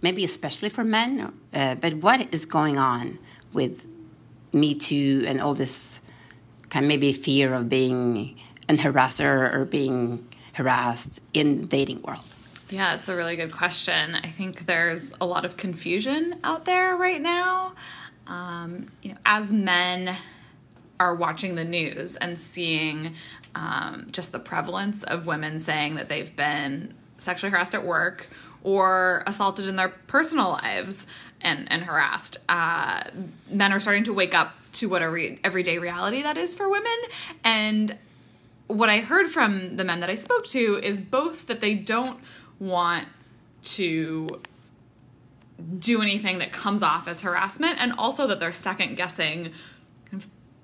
maybe 0.02 0.24
especially 0.24 0.68
for 0.68 0.84
men, 0.84 1.32
uh, 1.52 1.74
but 1.74 1.94
what 1.94 2.32
is 2.32 2.46
going 2.46 2.78
on 2.78 3.18
with 3.52 3.84
Me 4.52 4.74
Too 4.74 5.24
and 5.26 5.40
all 5.40 5.54
this 5.54 6.00
kind 6.70 6.84
of 6.84 6.88
maybe 6.88 7.12
fear 7.12 7.54
of 7.54 7.68
being 7.68 8.36
an 8.68 8.76
harasser 8.76 9.52
or 9.52 9.64
being 9.64 10.28
harassed 10.54 11.20
in 11.34 11.62
the 11.62 11.66
dating 11.66 12.02
world? 12.02 12.24
Yeah, 12.70 12.94
it's 12.94 13.08
a 13.08 13.16
really 13.16 13.36
good 13.36 13.52
question. 13.52 14.14
I 14.14 14.28
think 14.28 14.66
there's 14.66 15.12
a 15.20 15.26
lot 15.26 15.44
of 15.44 15.56
confusion 15.56 16.36
out 16.44 16.64
there 16.64 16.96
right 16.96 17.20
now. 17.20 17.74
Um, 18.28 18.86
you 19.02 19.10
know, 19.10 19.18
as 19.26 19.52
men 19.52 20.16
are 20.98 21.14
watching 21.14 21.56
the 21.56 21.64
news 21.64 22.16
and 22.16 22.38
seeing 22.38 23.14
um, 23.54 24.08
just 24.12 24.32
the 24.32 24.38
prevalence 24.38 25.02
of 25.04 25.26
women 25.26 25.58
saying 25.58 25.96
that 25.96 26.08
they've 26.08 26.34
been 26.34 26.94
sexually 27.18 27.50
harassed 27.50 27.74
at 27.74 27.84
work 27.84 28.28
or 28.64 29.22
assaulted 29.26 29.66
in 29.66 29.76
their 29.76 29.88
personal 29.88 30.50
lives 30.50 31.06
and, 31.40 31.70
and 31.70 31.82
harassed, 31.82 32.38
uh, 32.48 33.02
men 33.50 33.72
are 33.72 33.80
starting 33.80 34.04
to 34.04 34.12
wake 34.12 34.34
up 34.34 34.54
to 34.72 34.88
what 34.88 35.02
a 35.02 35.10
re- 35.10 35.38
everyday 35.42 35.78
reality 35.78 36.22
that 36.22 36.36
is 36.36 36.54
for 36.54 36.68
women. 36.68 36.96
And 37.44 37.98
what 38.68 38.88
I 38.88 38.98
heard 38.98 39.28
from 39.28 39.76
the 39.76 39.84
men 39.84 40.00
that 40.00 40.10
I 40.10 40.14
spoke 40.14 40.44
to 40.46 40.80
is 40.82 41.00
both 41.00 41.46
that 41.48 41.60
they 41.60 41.74
don't 41.74 42.20
want 42.58 43.08
to 43.62 44.26
do 45.78 46.02
anything 46.02 46.38
that 46.38 46.52
comes 46.52 46.82
off 46.82 47.06
as 47.06 47.20
harassment 47.20 47.76
and 47.80 47.92
also 47.92 48.26
that 48.26 48.40
they're 48.40 48.52
second 48.52 48.96
guessing 48.96 49.52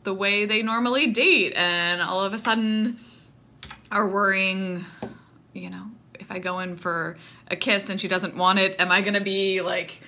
the 0.09 0.15
way 0.15 0.47
they 0.47 0.63
normally 0.63 1.07
date 1.09 1.53
and 1.55 2.01
all 2.01 2.25
of 2.25 2.33
a 2.33 2.39
sudden 2.39 2.99
are 3.93 4.09
worrying 4.09 4.83
you 5.53 5.69
know 5.69 5.85
if 6.19 6.31
i 6.33 6.39
go 6.39 6.61
in 6.61 6.79
for 6.79 7.19
a 7.51 7.57
kiss 7.57 7.91
and 7.91 8.01
she 8.01 8.09
doesn't 8.09 8.35
want 8.35 8.59
it 8.59 8.75
am 8.81 8.91
i 8.91 9.03
going 9.03 9.13
to 9.13 9.21
be 9.21 9.61
like 9.61 10.01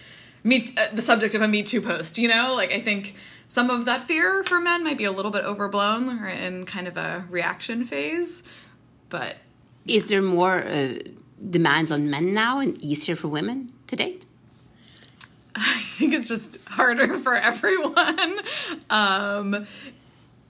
me 0.43 0.57
uh, 0.79 0.87
the 0.95 1.03
subject 1.03 1.35
of 1.35 1.43
a 1.43 1.49
me 1.49 1.63
too 1.63 1.83
post 1.83 2.17
you 2.17 2.29
know 2.29 2.55
like 2.57 2.73
i 2.73 2.81
think 2.81 3.15
some 3.49 3.69
of 3.69 3.85
that 3.85 4.01
fear 4.01 4.43
for 4.43 4.59
men 4.59 4.83
might 4.83 4.97
be 4.97 5.05
a 5.05 5.13
little 5.13 5.31
bit 5.31 5.45
overblown 5.45 6.19
or 6.19 6.29
in 6.29 6.65
kind 6.65 6.89
of 6.89 6.97
a 6.97 7.27
reaction 7.29 7.85
phase 7.85 8.43
but 9.11 9.37
Is 9.87 10.09
there 10.09 10.23
more 10.23 10.65
uh, 10.65 10.95
demands 11.57 11.91
on 11.93 12.09
men 12.09 12.33
now 12.33 12.59
and 12.59 12.73
easier 12.83 13.17
for 13.17 13.29
women 13.29 13.73
to 13.89 13.97
date? 13.97 14.25
I 15.57 15.81
think 15.81 16.15
it's 16.15 16.29
just 16.29 16.63
harder 16.69 17.19
for 17.21 17.35
everyone. 17.35 18.41
Um, 18.89 19.67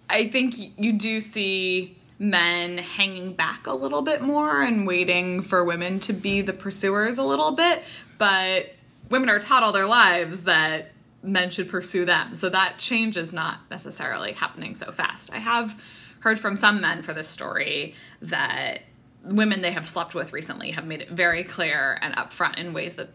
I 0.08 0.28
think 0.28 0.78
you 0.78 0.92
do 0.92 1.20
see 1.20 1.96
men 2.18 2.76
hanging 2.78 3.32
back 3.32 3.66
a 3.66 3.72
little 3.72 4.02
bit 4.02 4.20
more 4.20 4.62
and 4.62 4.86
waiting 4.86 5.40
for 5.40 5.64
women 5.64 6.00
to 6.00 6.12
be 6.12 6.42
the 6.42 6.52
pursuers 6.52 7.16
a 7.16 7.22
little 7.22 7.52
bit, 7.52 7.82
but 8.18 8.74
women 9.08 9.30
are 9.30 9.38
taught 9.38 9.62
all 9.62 9.72
their 9.72 9.86
lives 9.86 10.42
that 10.42 10.92
men 11.22 11.50
should 11.50 11.68
pursue 11.68 12.04
them. 12.04 12.34
So 12.34 12.48
that 12.50 12.78
change 12.78 13.16
is 13.16 13.32
not 13.32 13.60
necessarily 13.70 14.32
happening 14.32 14.74
so 14.74 14.92
fast. 14.92 15.32
I 15.32 15.38
have 15.38 15.80
heard 16.20 16.38
from 16.38 16.56
some 16.56 16.80
men 16.80 17.02
for 17.02 17.14
this 17.14 17.28
story 17.28 17.94
that 18.22 18.82
women 19.24 19.62
they 19.62 19.72
have 19.72 19.88
slept 19.88 20.14
with 20.14 20.32
recently 20.32 20.70
have 20.72 20.86
made 20.86 21.00
it 21.00 21.10
very 21.10 21.44
clear 21.44 21.98
and 22.02 22.14
upfront 22.16 22.58
in 22.58 22.72
ways 22.72 22.94
that 22.94 23.10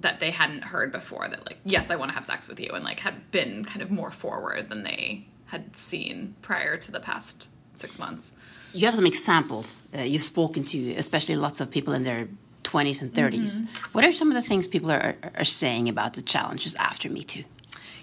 that 0.00 0.20
they 0.20 0.30
hadn't 0.30 0.62
heard 0.64 0.90
before 0.92 1.28
that 1.28 1.44
like 1.46 1.58
yes 1.64 1.90
i 1.90 1.96
want 1.96 2.10
to 2.10 2.14
have 2.14 2.24
sex 2.24 2.48
with 2.48 2.60
you 2.60 2.70
and 2.74 2.84
like 2.84 3.00
had 3.00 3.30
been 3.30 3.64
kind 3.64 3.82
of 3.82 3.90
more 3.90 4.10
forward 4.10 4.68
than 4.70 4.82
they 4.82 5.24
had 5.46 5.76
seen 5.76 6.34
prior 6.42 6.76
to 6.76 6.92
the 6.92 7.00
past 7.00 7.50
six 7.74 7.98
months 7.98 8.32
You 8.72 8.86
have 8.86 8.94
some 8.94 9.06
examples 9.06 9.84
uh, 9.96 10.02
you've 10.02 10.22
spoken 10.22 10.62
to, 10.64 10.78
especially 10.94 11.36
lots 11.36 11.60
of 11.60 11.70
people 11.70 11.92
in 11.92 12.04
their 12.04 12.28
20s 12.62 13.02
and 13.02 13.12
30s. 13.12 13.66
What 13.94 14.04
are 14.04 14.12
some 14.12 14.28
of 14.30 14.36
the 14.36 14.42
things 14.48 14.68
people 14.68 14.90
are, 14.92 15.16
are 15.34 15.44
saying 15.44 15.88
about 15.88 16.12
the 16.14 16.22
challenges 16.22 16.74
after 16.76 17.08
Me 17.10 17.24
Too? 17.24 17.42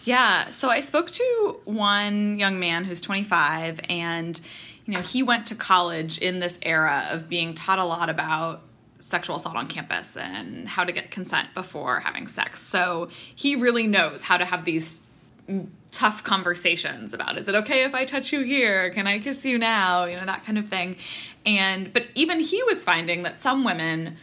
Yeah, 0.03 0.49
so 0.49 0.69
I 0.69 0.81
spoke 0.81 1.09
to 1.09 1.59
one 1.63 2.37
young 2.39 2.59
man 2.59 2.83
who's 2.85 2.99
25 3.01 3.79
and 3.87 4.39
you 4.85 4.93
know, 4.93 5.01
he 5.01 5.21
went 5.23 5.45
to 5.47 5.55
college 5.55 6.17
in 6.17 6.39
this 6.39 6.59
era 6.61 7.07
of 7.11 7.27
being 7.29 7.53
taught 7.53 7.79
a 7.79 7.83
lot 7.85 8.09
about 8.09 8.61
sexual 8.99 9.35
assault 9.35 9.55
on 9.55 9.67
campus 9.67 10.17
and 10.17 10.67
how 10.67 10.83
to 10.83 10.91
get 10.91 11.11
consent 11.11 11.49
before 11.53 11.99
having 11.99 12.27
sex. 12.27 12.61
So 12.61 13.09
he 13.35 13.55
really 13.55 13.87
knows 13.87 14.21
how 14.21 14.37
to 14.37 14.45
have 14.45 14.65
these 14.65 15.01
tough 15.91 16.23
conversations 16.23 17.13
about 17.13 17.37
is 17.37 17.47
it 17.47 17.55
okay 17.55 17.83
if 17.83 17.95
I 17.95 18.05
touch 18.05 18.33
you 18.33 18.41
here? 18.41 18.89
Can 18.89 19.07
I 19.07 19.19
kiss 19.19 19.45
you 19.45 19.57
now? 19.57 20.05
You 20.05 20.17
know, 20.17 20.25
that 20.25 20.45
kind 20.45 20.57
of 20.57 20.67
thing. 20.67 20.97
And 21.45 21.93
but 21.93 22.07
even 22.15 22.39
he 22.39 22.61
was 22.63 22.83
finding 22.83 23.23
that 23.23 23.39
some 23.39 23.63
women 23.63 24.17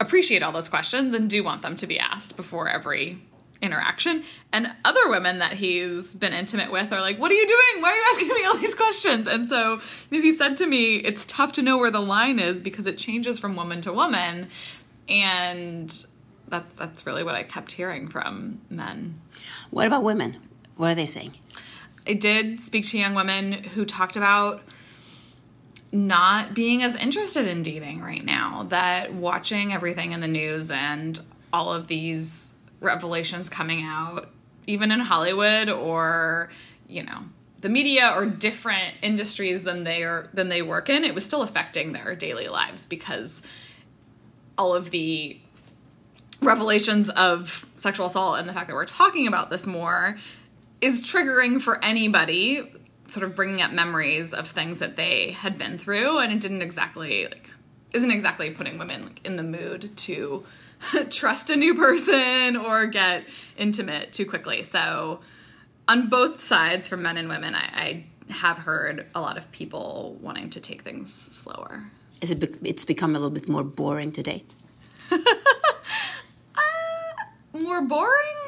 appreciate 0.00 0.42
all 0.42 0.52
those 0.52 0.68
questions 0.68 1.12
and 1.14 1.28
do 1.28 1.42
want 1.42 1.62
them 1.62 1.74
to 1.76 1.86
be 1.86 1.98
asked 1.98 2.36
before 2.36 2.68
every 2.68 3.18
interaction. 3.60 4.22
And 4.52 4.68
other 4.84 5.08
women 5.08 5.38
that 5.38 5.52
he's 5.52 6.14
been 6.14 6.32
intimate 6.32 6.70
with 6.70 6.92
are 6.92 7.00
like, 7.00 7.18
What 7.18 7.30
are 7.30 7.34
you 7.34 7.46
doing? 7.46 7.82
Why 7.82 7.92
are 7.92 7.96
you 7.96 8.04
asking 8.12 8.28
me 8.28 8.44
all 8.44 8.56
these 8.56 8.74
questions? 8.74 9.26
And 9.26 9.46
so, 9.46 9.80
you 10.10 10.18
know, 10.18 10.22
he 10.22 10.32
said 10.32 10.56
to 10.58 10.66
me, 10.66 10.96
It's 10.96 11.26
tough 11.26 11.52
to 11.54 11.62
know 11.62 11.78
where 11.78 11.90
the 11.90 12.00
line 12.00 12.38
is 12.38 12.60
because 12.60 12.86
it 12.86 12.98
changes 12.98 13.38
from 13.38 13.56
woman 13.56 13.80
to 13.82 13.92
woman. 13.92 14.48
And 15.08 16.06
that, 16.48 16.64
that's 16.76 17.06
really 17.06 17.24
what 17.24 17.34
I 17.34 17.42
kept 17.42 17.72
hearing 17.72 18.08
from 18.08 18.60
men. 18.70 19.20
What 19.70 19.86
about 19.86 20.04
women? 20.04 20.36
What 20.76 20.92
are 20.92 20.94
they 20.94 21.06
saying? 21.06 21.34
I 22.06 22.14
did 22.14 22.60
speak 22.60 22.86
to 22.86 22.98
young 22.98 23.14
women 23.14 23.52
who 23.52 23.84
talked 23.84 24.16
about 24.16 24.62
not 25.90 26.54
being 26.54 26.82
as 26.82 26.96
interested 26.96 27.46
in 27.46 27.62
dating 27.62 28.00
right 28.02 28.24
now, 28.24 28.66
that 28.68 29.14
watching 29.14 29.72
everything 29.72 30.12
in 30.12 30.20
the 30.20 30.28
news 30.28 30.70
and 30.70 31.18
all 31.52 31.72
of 31.72 31.86
these 31.86 32.54
revelations 32.80 33.48
coming 33.48 33.82
out, 33.82 34.30
even 34.66 34.90
in 34.90 35.00
Hollywood 35.00 35.68
or, 35.68 36.50
you 36.88 37.02
know, 37.02 37.20
the 37.60 37.68
media 37.68 38.12
or 38.14 38.26
different 38.26 38.94
industries 39.02 39.64
than 39.64 39.84
they 39.84 40.04
are 40.04 40.28
than 40.32 40.48
they 40.48 40.62
work 40.62 40.88
in, 40.88 41.04
it 41.04 41.14
was 41.14 41.24
still 41.24 41.42
affecting 41.42 41.92
their 41.92 42.14
daily 42.14 42.48
lives 42.48 42.86
because 42.86 43.42
all 44.56 44.74
of 44.74 44.90
the 44.90 45.38
revelations 46.40 47.10
of 47.10 47.66
sexual 47.76 48.06
assault 48.06 48.38
and 48.38 48.48
the 48.48 48.52
fact 48.52 48.68
that 48.68 48.74
we're 48.74 48.84
talking 48.84 49.26
about 49.26 49.50
this 49.50 49.66
more 49.66 50.16
is 50.80 51.02
triggering 51.02 51.60
for 51.60 51.82
anybody 51.84 52.72
sort 53.08 53.24
of 53.24 53.34
bringing 53.34 53.62
up 53.62 53.72
memories 53.72 54.32
of 54.32 54.48
things 54.48 54.78
that 54.78 54.96
they 54.96 55.32
had 55.32 55.58
been 55.58 55.78
through. 55.78 56.18
And 56.18 56.32
it 56.32 56.40
didn't 56.40 56.62
exactly 56.62 57.24
like 57.24 57.50
isn't 57.92 58.10
exactly 58.10 58.50
putting 58.50 58.78
women 58.78 59.02
like, 59.02 59.24
in 59.26 59.36
the 59.36 59.42
mood 59.42 59.96
to 59.96 60.44
trust 61.10 61.50
a 61.50 61.56
new 61.56 61.74
person 61.74 62.56
or 62.56 62.86
get 62.86 63.24
intimate 63.56 64.12
too 64.12 64.26
quickly. 64.26 64.62
So 64.62 65.20
on 65.88 66.08
both 66.08 66.40
sides 66.40 66.86
for 66.86 66.96
men 66.96 67.16
and 67.16 67.28
women 67.28 67.54
i, 67.54 67.60
I 67.74 68.04
have 68.32 68.58
heard 68.58 69.06
a 69.14 69.20
lot 69.20 69.38
of 69.38 69.50
people 69.52 70.18
wanting 70.20 70.50
to 70.50 70.60
take 70.60 70.82
things 70.82 71.12
slower. 71.12 71.84
Is 72.20 72.30
it 72.30 72.40
bec 72.40 72.50
it's 72.62 72.84
become 72.84 73.16
a 73.16 73.18
little 73.18 73.30
bit 73.30 73.48
more 73.48 73.64
boring 73.64 74.12
to 74.12 74.22
date? 74.22 74.54
Uh, 77.54 77.58
more 77.58 77.80
boring? 77.86 78.40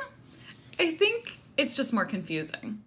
I 0.78 0.92
think 0.92 1.38
it's 1.56 1.76
just 1.76 1.92
more 1.92 2.04
confusing 2.04 2.82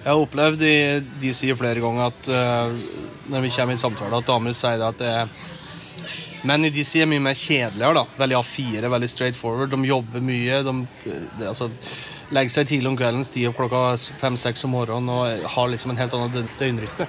Jeg 0.00 0.08
har 0.08 0.20
opplevd 0.22 0.62
de 1.20 1.32
sier 1.36 1.58
flere 1.60 1.82
ganger 1.82 2.08
at 2.08 2.28
uh, 2.32 2.72
når 3.30 3.44
vi 3.44 3.52
kommer 3.52 3.76
i 3.76 3.80
samtale, 3.80 4.16
at 4.16 4.28
damer 4.28 4.56
sier 4.56 4.80
at 4.86 5.00
det 5.00 5.10
er 5.22 5.32
men 6.40 6.64
i 6.64 6.70
DC 6.72 7.02
er 7.02 7.08
mye 7.08 7.20
mer 7.20 7.36
kjedeligere. 7.36 8.00
da. 8.00 8.06
Veldig 8.22 8.36
A4, 8.38 8.88
veldig 8.88 9.08
straight 9.12 9.36
forward. 9.36 9.74
De 9.74 9.84
jobber 9.84 10.22
mye. 10.24 10.62
De 10.64 10.72
de 11.04 11.48
altså, 11.50 11.68
legger 12.32 12.54
seg 12.54 12.70
tidlig 12.70 12.88
om 12.88 12.96
kvelden, 12.96 13.26
stiger 13.26 13.52
opp 13.52 13.58
klokka 13.60 13.82
fem-seks 14.22 14.64
om 14.64 14.72
morgenen 14.76 15.10
og 15.12 15.50
har 15.56 15.68
liksom 15.72 15.92
en 15.92 16.00
helt 16.00 16.16
annen 16.16 16.32
dø- 16.32 16.56
døgnrytme. 16.60 17.08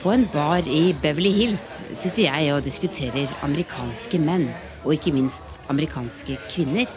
På 0.00 0.14
en 0.14 0.24
bar 0.32 0.64
i 0.64 0.94
Beverly 0.96 1.30
Hills 1.36 1.66
sitter 1.92 2.24
jeg 2.24 2.54
og 2.54 2.64
diskuterer 2.64 3.34
amerikanske 3.44 4.18
menn, 4.22 4.48
og 4.80 4.96
ikke 4.96 5.12
minst 5.12 5.60
amerikanske 5.68 6.38
kvinner, 6.48 6.88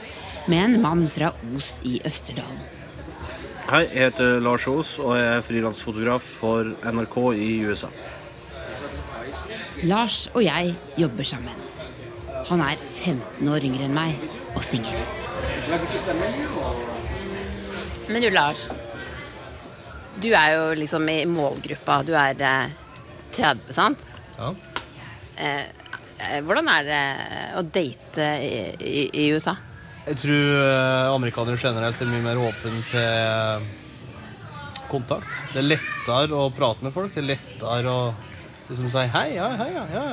med 0.47 0.63
en 0.63 0.81
mann 0.83 1.03
fra 1.11 1.33
Os 1.53 1.75
i 1.83 1.99
Østerdalen. 2.07 2.63
Hei, 3.63 3.85
jeg 3.95 4.09
heter 4.09 4.41
Lars 4.43 4.65
Aas 4.67 4.89
og 4.99 5.13
jeg 5.15 5.27
er 5.37 5.43
frilansfotograf 5.45 6.25
for 6.41 6.67
NRK 6.83 7.15
i 7.39 7.47
USA. 7.63 7.87
Lars 9.87 10.17
og 10.33 10.43
jeg 10.43 10.73
jobber 10.99 11.23
sammen. 11.23 11.63
Han 12.49 12.63
er 12.65 12.75
15 12.99 13.47
år 13.47 13.63
yngre 13.63 13.87
enn 13.87 13.95
meg 13.95 14.19
og 14.51 14.59
singel. 14.67 14.99
Men 18.11 18.19
du, 18.19 18.29
Lars. 18.35 18.67
Du 20.19 20.27
er 20.35 20.57
jo 20.57 20.69
liksom 20.83 21.07
i 21.15 21.21
målgruppa. 21.23 22.01
Du 22.03 22.11
er 22.19 22.43
eh, 22.43 22.79
30, 23.31 23.71
sant? 23.79 24.03
Ja. 24.35 24.51
Eh, 25.39 25.63
eh, 26.19 26.39
hvordan 26.43 26.67
er 26.67 26.89
det 26.91 27.03
å 27.61 27.63
date 27.63 28.33
i, 28.43 28.57
i, 28.83 29.05
i 29.23 29.31
USA? 29.31 29.55
Jeg 30.03 30.19
tror 30.19 30.57
eh, 30.59 31.13
amerikanere 31.13 31.59
generelt 31.61 32.01
er 32.03 32.09
mye 32.11 32.25
mer 32.25 32.41
åpne 32.43 32.81
til 32.89 33.67
kontakt. 34.91 35.31
Det 35.53 35.61
er 35.61 35.69
lettere 35.69 36.35
å 36.35 36.49
prate 36.53 36.83
med 36.83 36.93
folk. 36.95 37.13
Det 37.15 37.23
er 37.23 37.33
lettere 37.35 37.93
å 37.93 38.05
Liksom 38.63 38.87
si 38.89 39.01
hei, 39.11 39.33
ja, 39.35 39.49
hei, 39.59 39.65
ja, 39.75 39.81
ja. 39.91 40.03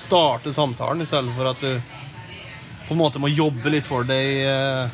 Starte 0.00 0.48
samtalen 0.56 1.04
i 1.04 1.06
stedet 1.06 1.28
for 1.36 1.50
at 1.50 1.60
du 1.60 1.76
på 2.86 2.94
en 2.94 3.00
måte 3.02 3.20
må 3.20 3.28
jobbe 3.28 3.68
litt 3.68 3.84
for 3.84 4.08
deg 4.08 4.30
i, 4.30 4.38
eh, 4.48 4.88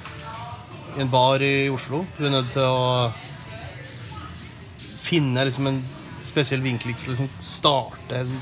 i 0.99 1.05
en 1.05 1.13
bar 1.13 1.41
i 1.47 1.69
Oslo. 1.71 2.03
Du 2.19 2.27
er 2.27 2.35
nødt 2.35 2.51
til 2.53 2.67
å 2.67 3.13
finne 4.83 5.47
liksom 5.47 5.71
en 5.71 5.79
spesiell 6.27 6.61
vinkel 6.67 6.93
for 6.99 7.07
å 7.07 7.15
liksom 7.15 7.31
starte 7.55 8.19
en, 8.25 8.35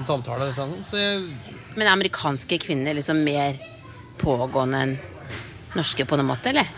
en 0.00 0.08
samtale. 0.08 0.48
Sånn. 0.56 0.74
Så 0.88 0.98
jeg, 0.98 1.28
Men 1.76 1.86
er 1.86 1.92
amerikanske 1.92 2.58
kvinner 2.64 2.96
liksom 2.96 3.20
mer 3.28 3.60
pågående 4.20 4.86
norske 5.74 6.06
på 6.06 6.18
noen 6.18 6.30
måte, 6.30 6.52
eller? 6.54 6.68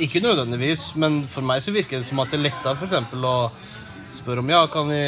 ikke 0.00 0.22
nødvendigvis, 0.22 0.92
men 1.00 1.22
for 1.28 1.44
meg 1.46 1.62
så 1.64 1.72
virker 1.74 2.00
det 2.00 2.06
som 2.06 2.20
at 2.22 2.32
det 2.32 2.38
er 2.38 2.46
lettere 2.46 2.86
eksempel 2.86 3.26
å 3.26 3.36
spørre 4.12 4.42
om 4.42 4.52
ja, 4.52 4.62
kan 4.72 4.88
vi, 4.88 5.02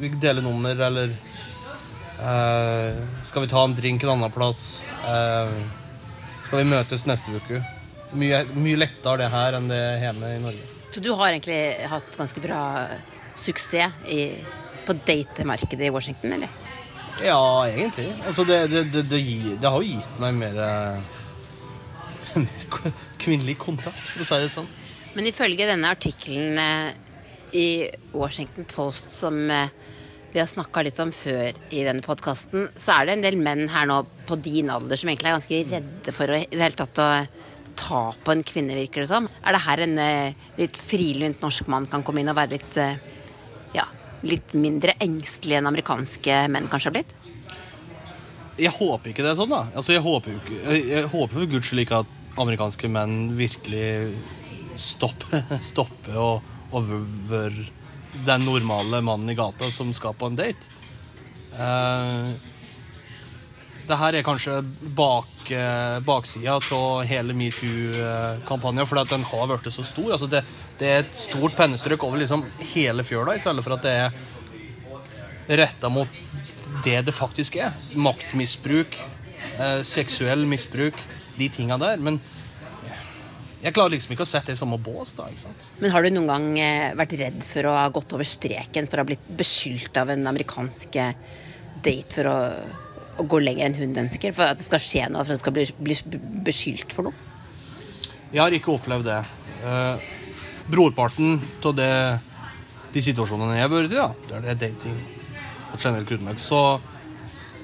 vi 0.00 0.12
dele 0.20 0.44
nummer, 0.44 0.76
eller 0.86 1.12
eh, 1.12 3.02
skal 3.28 3.44
vi 3.44 3.50
ta 3.52 3.64
en 3.64 3.76
drink 3.76 4.04
en 4.04 4.14
annen 4.14 4.34
plass? 4.34 4.82
Eh, 5.08 5.54
skal 6.46 6.62
vi 6.62 6.70
møtes 6.72 7.06
neste 7.08 7.36
uke? 7.36 7.62
Mye, 8.16 8.42
mye 8.56 8.80
lettere 8.80 9.22
det 9.22 9.30
her 9.32 9.58
enn 9.58 9.70
det 9.70 9.82
hjemme 10.04 10.34
i 10.34 10.42
Norge. 10.42 10.66
Så 10.90 11.02
du 11.02 11.12
har 11.14 11.30
egentlig 11.30 11.60
hatt 11.90 12.16
ganske 12.18 12.42
bra 12.42 12.62
suksess 13.38 14.08
i, 14.10 14.24
på 14.86 14.96
datemarkedet 15.06 15.86
i 15.86 15.94
Washington, 15.94 16.34
eller? 16.38 16.69
Ja, 17.20 17.68
egentlig. 17.68 18.08
Altså, 18.26 18.44
det, 18.44 18.60
det, 18.70 18.84
det, 18.92 19.02
det, 19.10 19.66
har 19.68 19.82
jo 19.82 19.98
gitt 19.98 20.20
meg 20.22 20.36
mer, 20.38 20.58
eh, 20.64 22.40
mer 22.44 22.92
kvinnelig 23.20 23.58
kontakt, 23.60 24.00
for 24.12 24.24
å 24.24 24.28
si 24.28 24.40
det 24.44 24.52
sånn. 24.54 24.70
Men 25.16 25.28
ifølge 25.28 25.68
denne 25.68 25.90
artikkelen 25.92 26.60
eh, 26.62 26.92
i 27.58 27.68
Washington 28.14 28.68
Post 28.70 29.12
som 29.16 29.36
eh, 29.50 29.72
vi 30.30 30.38
har 30.38 30.48
snakka 30.48 30.84
litt 30.86 31.00
om 31.02 31.12
før 31.12 31.50
i 31.74 31.84
denne 31.84 32.04
podkasten, 32.06 32.68
så 32.78 33.00
er 33.00 33.08
det 33.08 33.16
en 33.18 33.24
del 33.26 33.38
menn 33.42 33.66
her 33.72 33.88
nå 33.90 34.00
på 34.28 34.38
din 34.40 34.70
alder 34.70 35.00
som 35.00 35.10
egentlig 35.10 35.32
er 35.32 35.38
ganske 35.40 35.62
redde 35.74 36.14
for 36.14 36.30
å, 36.30 36.38
i 36.40 36.50
det 36.54 36.62
hele 36.62 36.78
tatt 36.78 37.02
å 37.02 37.12
ta 37.80 38.02
på 38.14 38.32
en 38.32 38.44
kvinne, 38.46 38.76
virker 38.78 39.02
det 39.02 39.10
som. 39.10 39.26
Er 39.42 39.56
det 39.56 39.64
her 39.64 39.82
en 39.82 39.96
litt 40.60 40.82
frilynt 40.84 41.42
norsk 41.42 41.66
mann 41.72 41.88
kan 41.90 42.04
komme 42.06 42.22
inn 42.22 42.30
og 42.30 42.38
være 42.38 42.58
litt 42.58 42.78
ja, 43.74 43.86
litt 44.26 44.54
mindre 44.58 44.94
engstelig 45.00 45.58
enn 45.58 45.68
amerikanske 45.70 46.42
menn 46.52 46.68
kanskje 46.70 46.90
har 46.90 46.96
blitt? 46.98 47.14
Jeg 48.60 48.74
håper 48.76 49.12
ikke 49.12 49.24
det 49.24 49.32
er 49.32 49.38
sånn, 49.38 49.52
da. 49.52 49.64
Altså, 49.72 49.94
jeg 49.94 50.04
håper 50.04 50.34
jo 50.34 50.40
ikke 50.42 50.56
Jeg, 50.58 50.82
jeg 50.90 51.10
håper 51.14 51.38
for 51.38 51.52
guds 51.54 51.70
skyld 51.70 51.84
ikke 51.86 52.02
at 52.04 52.16
amerikanske 52.40 52.90
menn 52.92 53.16
virkelig 53.38 53.86
stopper, 54.90 55.56
stopper 55.64 56.20
og, 56.20 56.52
over 56.70 57.56
den 58.26 58.44
normale 58.46 59.00
mannen 59.02 59.32
i 59.32 59.38
gata 59.38 59.70
som 59.70 59.92
skal 59.94 60.14
på 60.18 60.30
en 60.30 60.38
date. 60.38 60.70
Uh, 61.54 62.30
det 63.90 63.98
her 63.98 64.14
er 64.14 64.26
kanskje 64.26 64.60
bak, 64.94 65.30
uh, 65.50 65.98
baksida 66.06 66.58
av 66.58 67.04
hele 67.10 67.34
metoo-kampanjen, 67.34 68.86
fordi 68.86 69.06
den 69.14 69.26
har 69.26 69.48
blitt 69.50 69.72
så 69.74 69.86
stor. 69.86 70.12
Altså 70.14 70.30
det, 70.30 70.44
det, 70.80 70.88
er 70.88 71.02
et 71.04 71.16
stort 71.16 71.56
pennestrøk 71.58 72.02
over 72.06 72.20
liksom 72.22 72.46
hele 72.72 73.04
fjøla, 73.06 73.36
i 73.36 73.42
stedet 73.42 73.64
for 73.66 73.76
at 73.76 73.84
det 73.84 73.94
er 74.06 75.60
retta 75.60 75.90
mot 75.92 76.20
det 76.84 77.00
det 77.06 77.14
faktisk 77.14 77.58
er. 77.60 77.74
Maktmisbruk, 77.98 78.96
eh, 79.58 79.80
seksuell 79.86 80.46
misbruk, 80.48 80.96
de 81.36 81.48
tinga 81.52 81.78
der. 81.80 82.00
Men 82.00 82.20
jeg 83.60 83.74
klarer 83.76 83.92
liksom 83.92 84.14
ikke 84.14 84.24
å 84.24 84.28
sette 84.28 84.52
det 84.52 84.56
i 84.56 84.60
samme 84.60 84.78
bås. 84.80 85.12
da, 85.18 85.28
ikke 85.28 85.44
sant? 85.44 85.64
Men 85.82 85.92
har 85.92 86.04
du 86.04 86.10
noen 86.14 86.30
gang 86.30 86.46
eh, 86.58 86.92
vært 86.96 87.16
redd 87.20 87.42
for 87.44 87.68
å 87.68 87.76
ha 87.76 87.88
gått 87.92 88.14
over 88.16 88.28
streken, 88.28 88.88
for 88.88 89.00
å 89.00 89.04
ha 89.04 89.10
blitt 89.10 89.26
beskyldt 89.36 90.00
av 90.00 90.12
en 90.14 90.30
amerikansk 90.32 90.96
eh, 90.96 91.18
date 91.84 92.14
for 92.14 92.30
å, 92.30 92.38
å 93.20 93.26
gå 93.28 93.42
lenger 93.42 93.68
enn 93.68 93.76
hun 93.82 94.06
ønsker? 94.06 94.32
For 94.36 94.48
at 94.48 94.62
det 94.62 94.68
skal 94.68 94.84
skje 94.86 95.10
noe, 95.10 95.26
for 95.26 95.34
at 95.34 95.36
hun 95.36 95.42
skal 95.44 95.56
bli, 95.58 95.66
bli 95.76 95.98
beskyldt 96.48 96.96
for 96.96 97.10
noe? 97.10 97.28
Jeg 98.30 98.40
har 98.40 98.54
ikke 98.56 98.72
opplevd 98.78 99.10
det. 99.10 99.20
Eh, 99.66 100.08
brorparten 100.70 101.40
av 101.66 101.74
det, 101.76 101.90
de 102.94 103.02
situasjonene 103.04 103.58
jeg 103.58 103.66
har 103.66 103.72
vært 103.72 103.92
i, 103.92 103.98
da, 103.98 104.08
der 104.30 104.46
det 104.46 104.54
er 104.54 104.62
dating 104.68 104.96
på 105.70 105.76
et 105.78 105.84
generelt 105.84 106.08
grunnlag, 106.10 106.40
så 106.42 106.62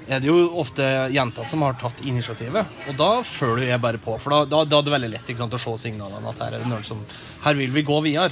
er 0.07 0.21
det 0.23 0.29
jo 0.31 0.37
ofte 0.63 0.85
jenter 1.11 1.49
som 1.51 1.65
har 1.67 1.75
tatt 1.81 2.05
initiativet. 2.07 2.69
Og 2.87 2.99
da 2.99 3.11
føler 3.27 3.73
jeg 3.73 3.83
bare 3.83 3.99
på, 4.03 4.15
for 4.23 4.35
da, 4.37 4.45
da, 4.47 4.63
da 4.69 4.79
er 4.79 4.87
det 4.87 4.95
veldig 4.95 5.13
lett 5.17 5.33
ikke 5.33 5.43
sant, 5.43 5.57
å 5.59 5.63
se 5.63 5.75
signalene 5.89 6.31
at 6.31 6.45
her 6.45 6.55
er 6.55 6.63
det 6.63 6.71
noen 6.71 6.87
som 6.87 7.03
Her 7.43 7.59
vil 7.59 7.75
vi 7.75 7.83
gå 7.87 7.99
videre. 8.07 8.31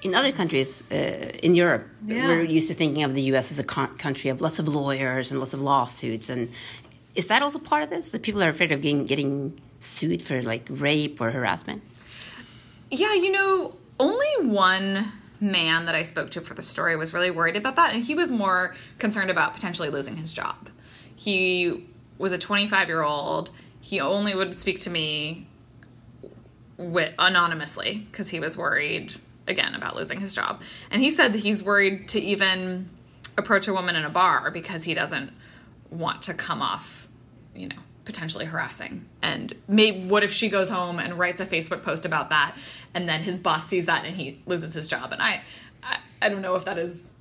In 0.00 0.14
other 0.14 0.32
countries 0.32 0.84
uh, 0.90 1.30
in 1.42 1.54
Europe, 1.54 1.84
Yeah. 2.06 2.28
we're 2.28 2.44
used 2.44 2.68
to 2.68 2.74
thinking 2.74 3.04
of 3.04 3.12
the 3.12 3.22
U.S. 3.32 3.50
as 3.50 3.58
a 3.58 3.64
country 3.64 4.30
of 4.30 4.40
lots 4.40 4.58
of 4.58 4.66
lawyers 4.66 5.30
and 5.30 5.38
lots 5.40 5.52
of 5.52 5.60
lawsuits. 5.60 6.30
And 6.30 6.48
is 7.18 7.26
that 7.26 7.42
also 7.42 7.58
part 7.58 7.82
of 7.82 7.90
this? 7.90 8.12
That 8.12 8.22
people 8.22 8.42
are 8.42 8.48
afraid 8.48 8.70
of 8.70 8.80
getting, 8.80 9.04
getting 9.04 9.60
sued 9.80 10.22
for 10.22 10.40
like 10.40 10.64
rape 10.70 11.20
or 11.20 11.32
harassment? 11.32 11.82
Yeah, 12.90 13.12
you 13.14 13.32
know, 13.32 13.74
only 13.98 14.26
one 14.40 15.12
man 15.40 15.86
that 15.86 15.96
I 15.96 16.02
spoke 16.02 16.30
to 16.30 16.40
for 16.40 16.54
the 16.54 16.62
story 16.62 16.96
was 16.96 17.12
really 17.12 17.32
worried 17.32 17.56
about 17.56 17.74
that, 17.76 17.92
and 17.92 18.04
he 18.04 18.14
was 18.14 18.30
more 18.30 18.76
concerned 18.98 19.30
about 19.30 19.52
potentially 19.52 19.90
losing 19.90 20.16
his 20.16 20.32
job. 20.32 20.70
He 21.16 21.88
was 22.18 22.32
a 22.32 22.38
25 22.38 22.86
year 22.86 23.02
old. 23.02 23.50
He 23.80 24.00
only 24.00 24.34
would 24.34 24.54
speak 24.54 24.80
to 24.82 24.90
me 24.90 25.48
wi- 26.76 27.14
anonymously 27.18 28.06
because 28.10 28.28
he 28.28 28.38
was 28.38 28.56
worried 28.56 29.14
again 29.48 29.74
about 29.74 29.96
losing 29.96 30.20
his 30.20 30.34
job. 30.34 30.62
And 30.90 31.02
he 31.02 31.10
said 31.10 31.32
that 31.32 31.40
he's 31.40 31.64
worried 31.64 32.08
to 32.10 32.20
even 32.20 32.90
approach 33.36 33.66
a 33.66 33.72
woman 33.72 33.96
in 33.96 34.04
a 34.04 34.10
bar 34.10 34.50
because 34.52 34.84
he 34.84 34.94
doesn't 34.94 35.32
want 35.90 36.22
to 36.22 36.34
come 36.34 36.62
off, 36.62 36.97
you 37.54 37.68
know, 37.68 37.76
potentially 38.04 38.44
harassing. 38.44 39.04
And 39.22 39.52
maybe 39.66 40.06
what 40.06 40.22
if 40.22 40.32
she 40.32 40.48
goes 40.48 40.70
home 40.70 40.98
and 40.98 41.18
writes 41.18 41.40
a 41.40 41.46
Facebook 41.46 41.82
post 41.82 42.06
about 42.06 42.30
that, 42.30 42.56
and 42.94 43.08
then 43.08 43.22
his 43.22 43.38
boss 43.38 43.66
sees 43.66 43.86
that 43.86 44.04
and 44.04 44.16
he 44.16 44.40
loses 44.46 44.74
his 44.74 44.88
job? 44.88 45.12
And 45.12 45.20
I, 45.20 45.42
I, 45.82 45.98
I 46.22 46.28
don't 46.28 46.42
know 46.42 46.54
if 46.54 46.64
that 46.64 46.78
is 46.78 47.14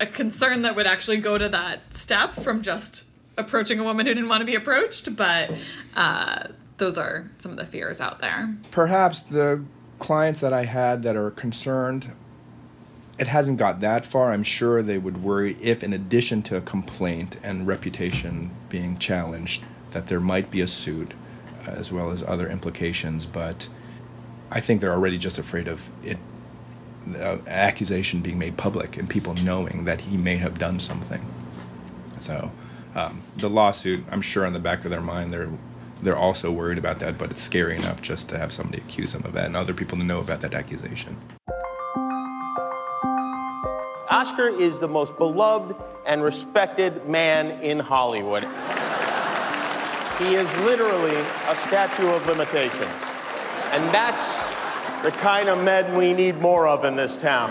a 0.00 0.06
concern 0.06 0.62
that 0.62 0.76
would 0.76 0.86
actually 0.86 1.18
go 1.18 1.38
to 1.38 1.48
that 1.48 1.94
step 1.94 2.34
from 2.34 2.62
just 2.62 3.04
approaching 3.36 3.78
a 3.80 3.84
woman 3.84 4.06
who 4.06 4.14
didn't 4.14 4.28
want 4.28 4.40
to 4.40 4.44
be 4.44 4.54
approached, 4.54 5.16
but 5.16 5.52
uh, 5.96 6.48
those 6.76 6.98
are 6.98 7.30
some 7.38 7.52
of 7.52 7.56
the 7.56 7.66
fears 7.66 8.00
out 8.00 8.18
there. 8.18 8.54
Perhaps 8.70 9.22
the 9.22 9.64
clients 9.98 10.40
that 10.40 10.52
I 10.52 10.64
had 10.64 11.02
that 11.04 11.16
are 11.16 11.30
concerned, 11.30 12.12
it 13.18 13.28
hasn't 13.28 13.58
got 13.58 13.80
that 13.80 14.04
far. 14.04 14.32
I'm 14.32 14.42
sure 14.42 14.82
they 14.82 14.98
would 14.98 15.22
worry 15.22 15.56
if, 15.60 15.82
in 15.82 15.92
addition 15.92 16.42
to 16.44 16.56
a 16.56 16.60
complaint 16.60 17.38
and 17.42 17.66
reputation 17.66 18.50
being 18.68 18.98
challenged, 18.98 19.62
that 19.94 20.08
there 20.08 20.20
might 20.20 20.50
be 20.50 20.60
a 20.60 20.66
suit 20.66 21.14
uh, 21.66 21.70
as 21.70 21.90
well 21.90 22.10
as 22.10 22.22
other 22.24 22.48
implications. 22.48 23.24
But 23.24 23.68
I 24.50 24.60
think 24.60 24.82
they're 24.82 24.92
already 24.92 25.16
just 25.16 25.38
afraid 25.38 25.66
of 25.66 25.90
it, 26.02 26.18
the 27.06 27.40
accusation 27.46 28.20
being 28.20 28.38
made 28.38 28.56
public 28.58 28.98
and 28.98 29.08
people 29.08 29.34
knowing 29.34 29.84
that 29.84 30.02
he 30.02 30.18
may 30.18 30.36
have 30.36 30.58
done 30.58 30.80
something. 30.80 31.24
So 32.20 32.52
um, 32.94 33.22
the 33.36 33.48
lawsuit, 33.48 34.04
I'm 34.10 34.22
sure, 34.22 34.44
in 34.44 34.52
the 34.52 34.58
back 34.58 34.84
of 34.84 34.90
their 34.90 35.00
mind, 35.00 35.30
they're 35.30 35.48
they're 36.02 36.16
also 36.16 36.50
worried 36.50 36.76
about 36.76 36.98
that. 36.98 37.16
But 37.16 37.30
it's 37.30 37.40
scary 37.40 37.76
enough 37.76 38.02
just 38.02 38.28
to 38.28 38.38
have 38.38 38.52
somebody 38.52 38.82
accuse 38.82 39.12
them 39.12 39.24
of 39.24 39.32
that 39.32 39.46
and 39.46 39.56
other 39.56 39.72
people 39.72 39.96
to 39.96 40.04
know 40.04 40.20
about 40.20 40.42
that 40.42 40.52
accusation. 40.52 41.16
Oscar 44.10 44.48
is 44.48 44.80
the 44.80 44.88
most 44.88 45.16
beloved 45.16 45.74
and 46.06 46.22
respected 46.22 47.08
man 47.08 47.62
in 47.62 47.78
Hollywood. 47.78 48.46
He 50.18 50.36
is 50.36 50.54
literally 50.62 51.16
a 51.50 51.56
statue 51.56 52.08
of 52.08 52.26
limitations. 52.26 53.00
And 53.72 53.82
that's 53.92 54.38
the 55.02 55.10
kind 55.10 55.48
of 55.48 55.58
men 55.64 55.96
we 55.96 56.12
need 56.12 56.40
more 56.40 56.68
of 56.68 56.84
in 56.84 56.94
this 56.96 57.16
town. 57.16 57.50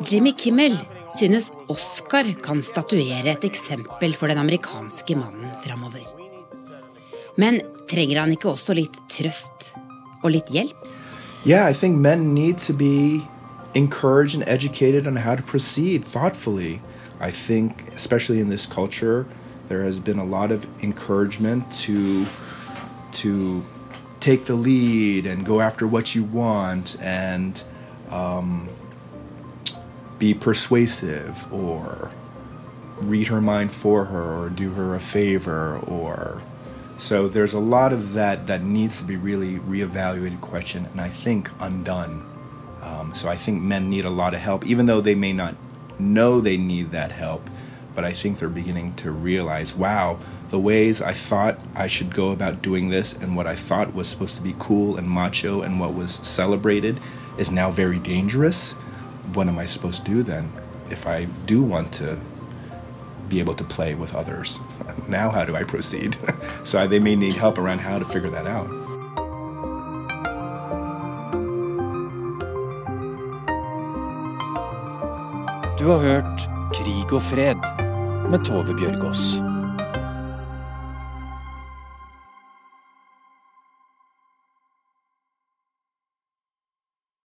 Jimmy 0.00 0.32
Kimmel 0.32 0.78
synes 1.18 1.50
Oscar 1.68 2.24
kan 2.42 2.62
statuere 2.62 3.26
et 3.26 3.44
eksempel 3.44 4.14
for 4.14 4.28
den 4.28 4.38
amerikanske 4.38 5.14
mannen 5.14 5.50
framover. 5.64 6.06
Men 7.36 7.60
trenger 7.90 8.20
han 8.20 8.30
ikke 8.30 8.54
også 8.54 8.74
litt 8.78 8.96
trøst 9.10 9.72
og 10.22 10.30
litt 10.30 10.54
hjelp? 10.54 10.76
Yeah, 11.44 11.68
I 11.68 11.72
think 11.72 11.98
men 11.98 12.32
need 12.34 12.58
to 12.58 12.72
be 12.72 13.26
encouraged 13.74 14.34
and 14.34 14.44
educated 14.46 15.06
on 15.06 15.16
how 15.16 15.34
to 15.34 15.42
proceed 15.42 16.04
thoughtfully. 16.04 16.80
I 17.20 17.30
think, 17.30 17.72
especially 17.94 18.40
in 18.40 18.50
this 18.50 18.66
culture, 18.66 19.26
there 19.68 19.82
has 19.84 19.98
been 19.98 20.18
a 20.18 20.24
lot 20.24 20.50
of 20.50 20.66
encouragement 20.82 21.72
to 21.72 22.26
to 23.12 23.64
take 24.20 24.44
the 24.44 24.54
lead 24.54 25.26
and 25.26 25.44
go 25.44 25.60
after 25.60 25.86
what 25.86 26.14
you 26.14 26.22
want 26.24 26.96
and 27.02 27.64
um, 28.10 28.68
be 30.18 30.32
persuasive 30.32 31.52
or 31.52 32.12
read 33.00 33.26
her 33.26 33.40
mind 33.40 33.72
for 33.72 34.04
her 34.04 34.38
or 34.38 34.48
do 34.50 34.70
her 34.70 34.94
a 34.94 35.00
favor 35.00 35.78
or 35.78 36.42
So 36.98 37.26
there's 37.26 37.54
a 37.54 37.58
lot 37.58 37.92
of 37.92 38.12
that 38.12 38.46
that 38.46 38.62
needs 38.62 38.98
to 38.98 39.04
be 39.04 39.16
really 39.16 39.58
reevaluated, 39.58 40.40
question, 40.40 40.86
and 40.86 41.00
I 41.00 41.08
think 41.08 41.50
undone. 41.58 42.24
Um, 42.80 43.12
so 43.12 43.28
I 43.28 43.36
think 43.36 43.60
men 43.60 43.90
need 43.90 44.04
a 44.04 44.10
lot 44.10 44.34
of 44.34 44.40
help, 44.40 44.64
even 44.66 44.86
though 44.86 45.00
they 45.00 45.16
may 45.16 45.32
not 45.32 45.56
know 45.98 46.40
they 46.40 46.56
need 46.56 46.92
that 46.92 47.10
help. 47.10 47.48
But 47.94 48.04
I 48.04 48.12
think 48.12 48.38
they're 48.38 48.48
beginning 48.48 48.94
to 48.96 49.10
realize, 49.10 49.74
wow, 49.74 50.18
the 50.50 50.58
ways 50.58 51.02
I 51.02 51.12
thought 51.12 51.58
I 51.74 51.88
should 51.88 52.14
go 52.14 52.30
about 52.30 52.62
doing 52.62 52.88
this 52.88 53.12
and 53.14 53.36
what 53.36 53.46
I 53.46 53.54
thought 53.54 53.94
was 53.94 54.08
supposed 54.08 54.36
to 54.36 54.42
be 54.42 54.54
cool 54.58 54.96
and 54.96 55.08
macho 55.08 55.62
and 55.62 55.78
what 55.78 55.94
was 55.94 56.12
celebrated 56.12 56.98
is 57.38 57.50
now 57.50 57.70
very 57.70 57.98
dangerous. 57.98 58.72
What 59.34 59.48
am 59.48 59.58
I 59.58 59.66
supposed 59.66 60.04
to 60.06 60.10
do 60.10 60.22
then 60.22 60.50
if 60.90 61.06
I 61.06 61.24
do 61.46 61.62
want 61.62 61.92
to 61.94 62.18
be 63.28 63.40
able 63.40 63.54
to 63.54 63.64
play 63.64 63.94
with 63.94 64.14
others? 64.14 64.58
now, 65.08 65.30
how 65.30 65.44
do 65.44 65.54
I 65.54 65.62
proceed? 65.62 66.16
so 66.64 66.86
they 66.86 67.00
may 67.00 67.16
need 67.16 67.34
help 67.34 67.58
around 67.58 67.80
how 67.80 67.98
to 67.98 68.04
figure 68.04 68.30
that 68.30 68.46
out. 68.46 68.70
Du 75.78 75.88
har 75.88 75.98
hørt 75.98 76.52
og 77.12 77.22
fred 77.22 77.81
med 78.32 78.44
Tove 78.44 78.74
Bjørgaas. 78.74 79.51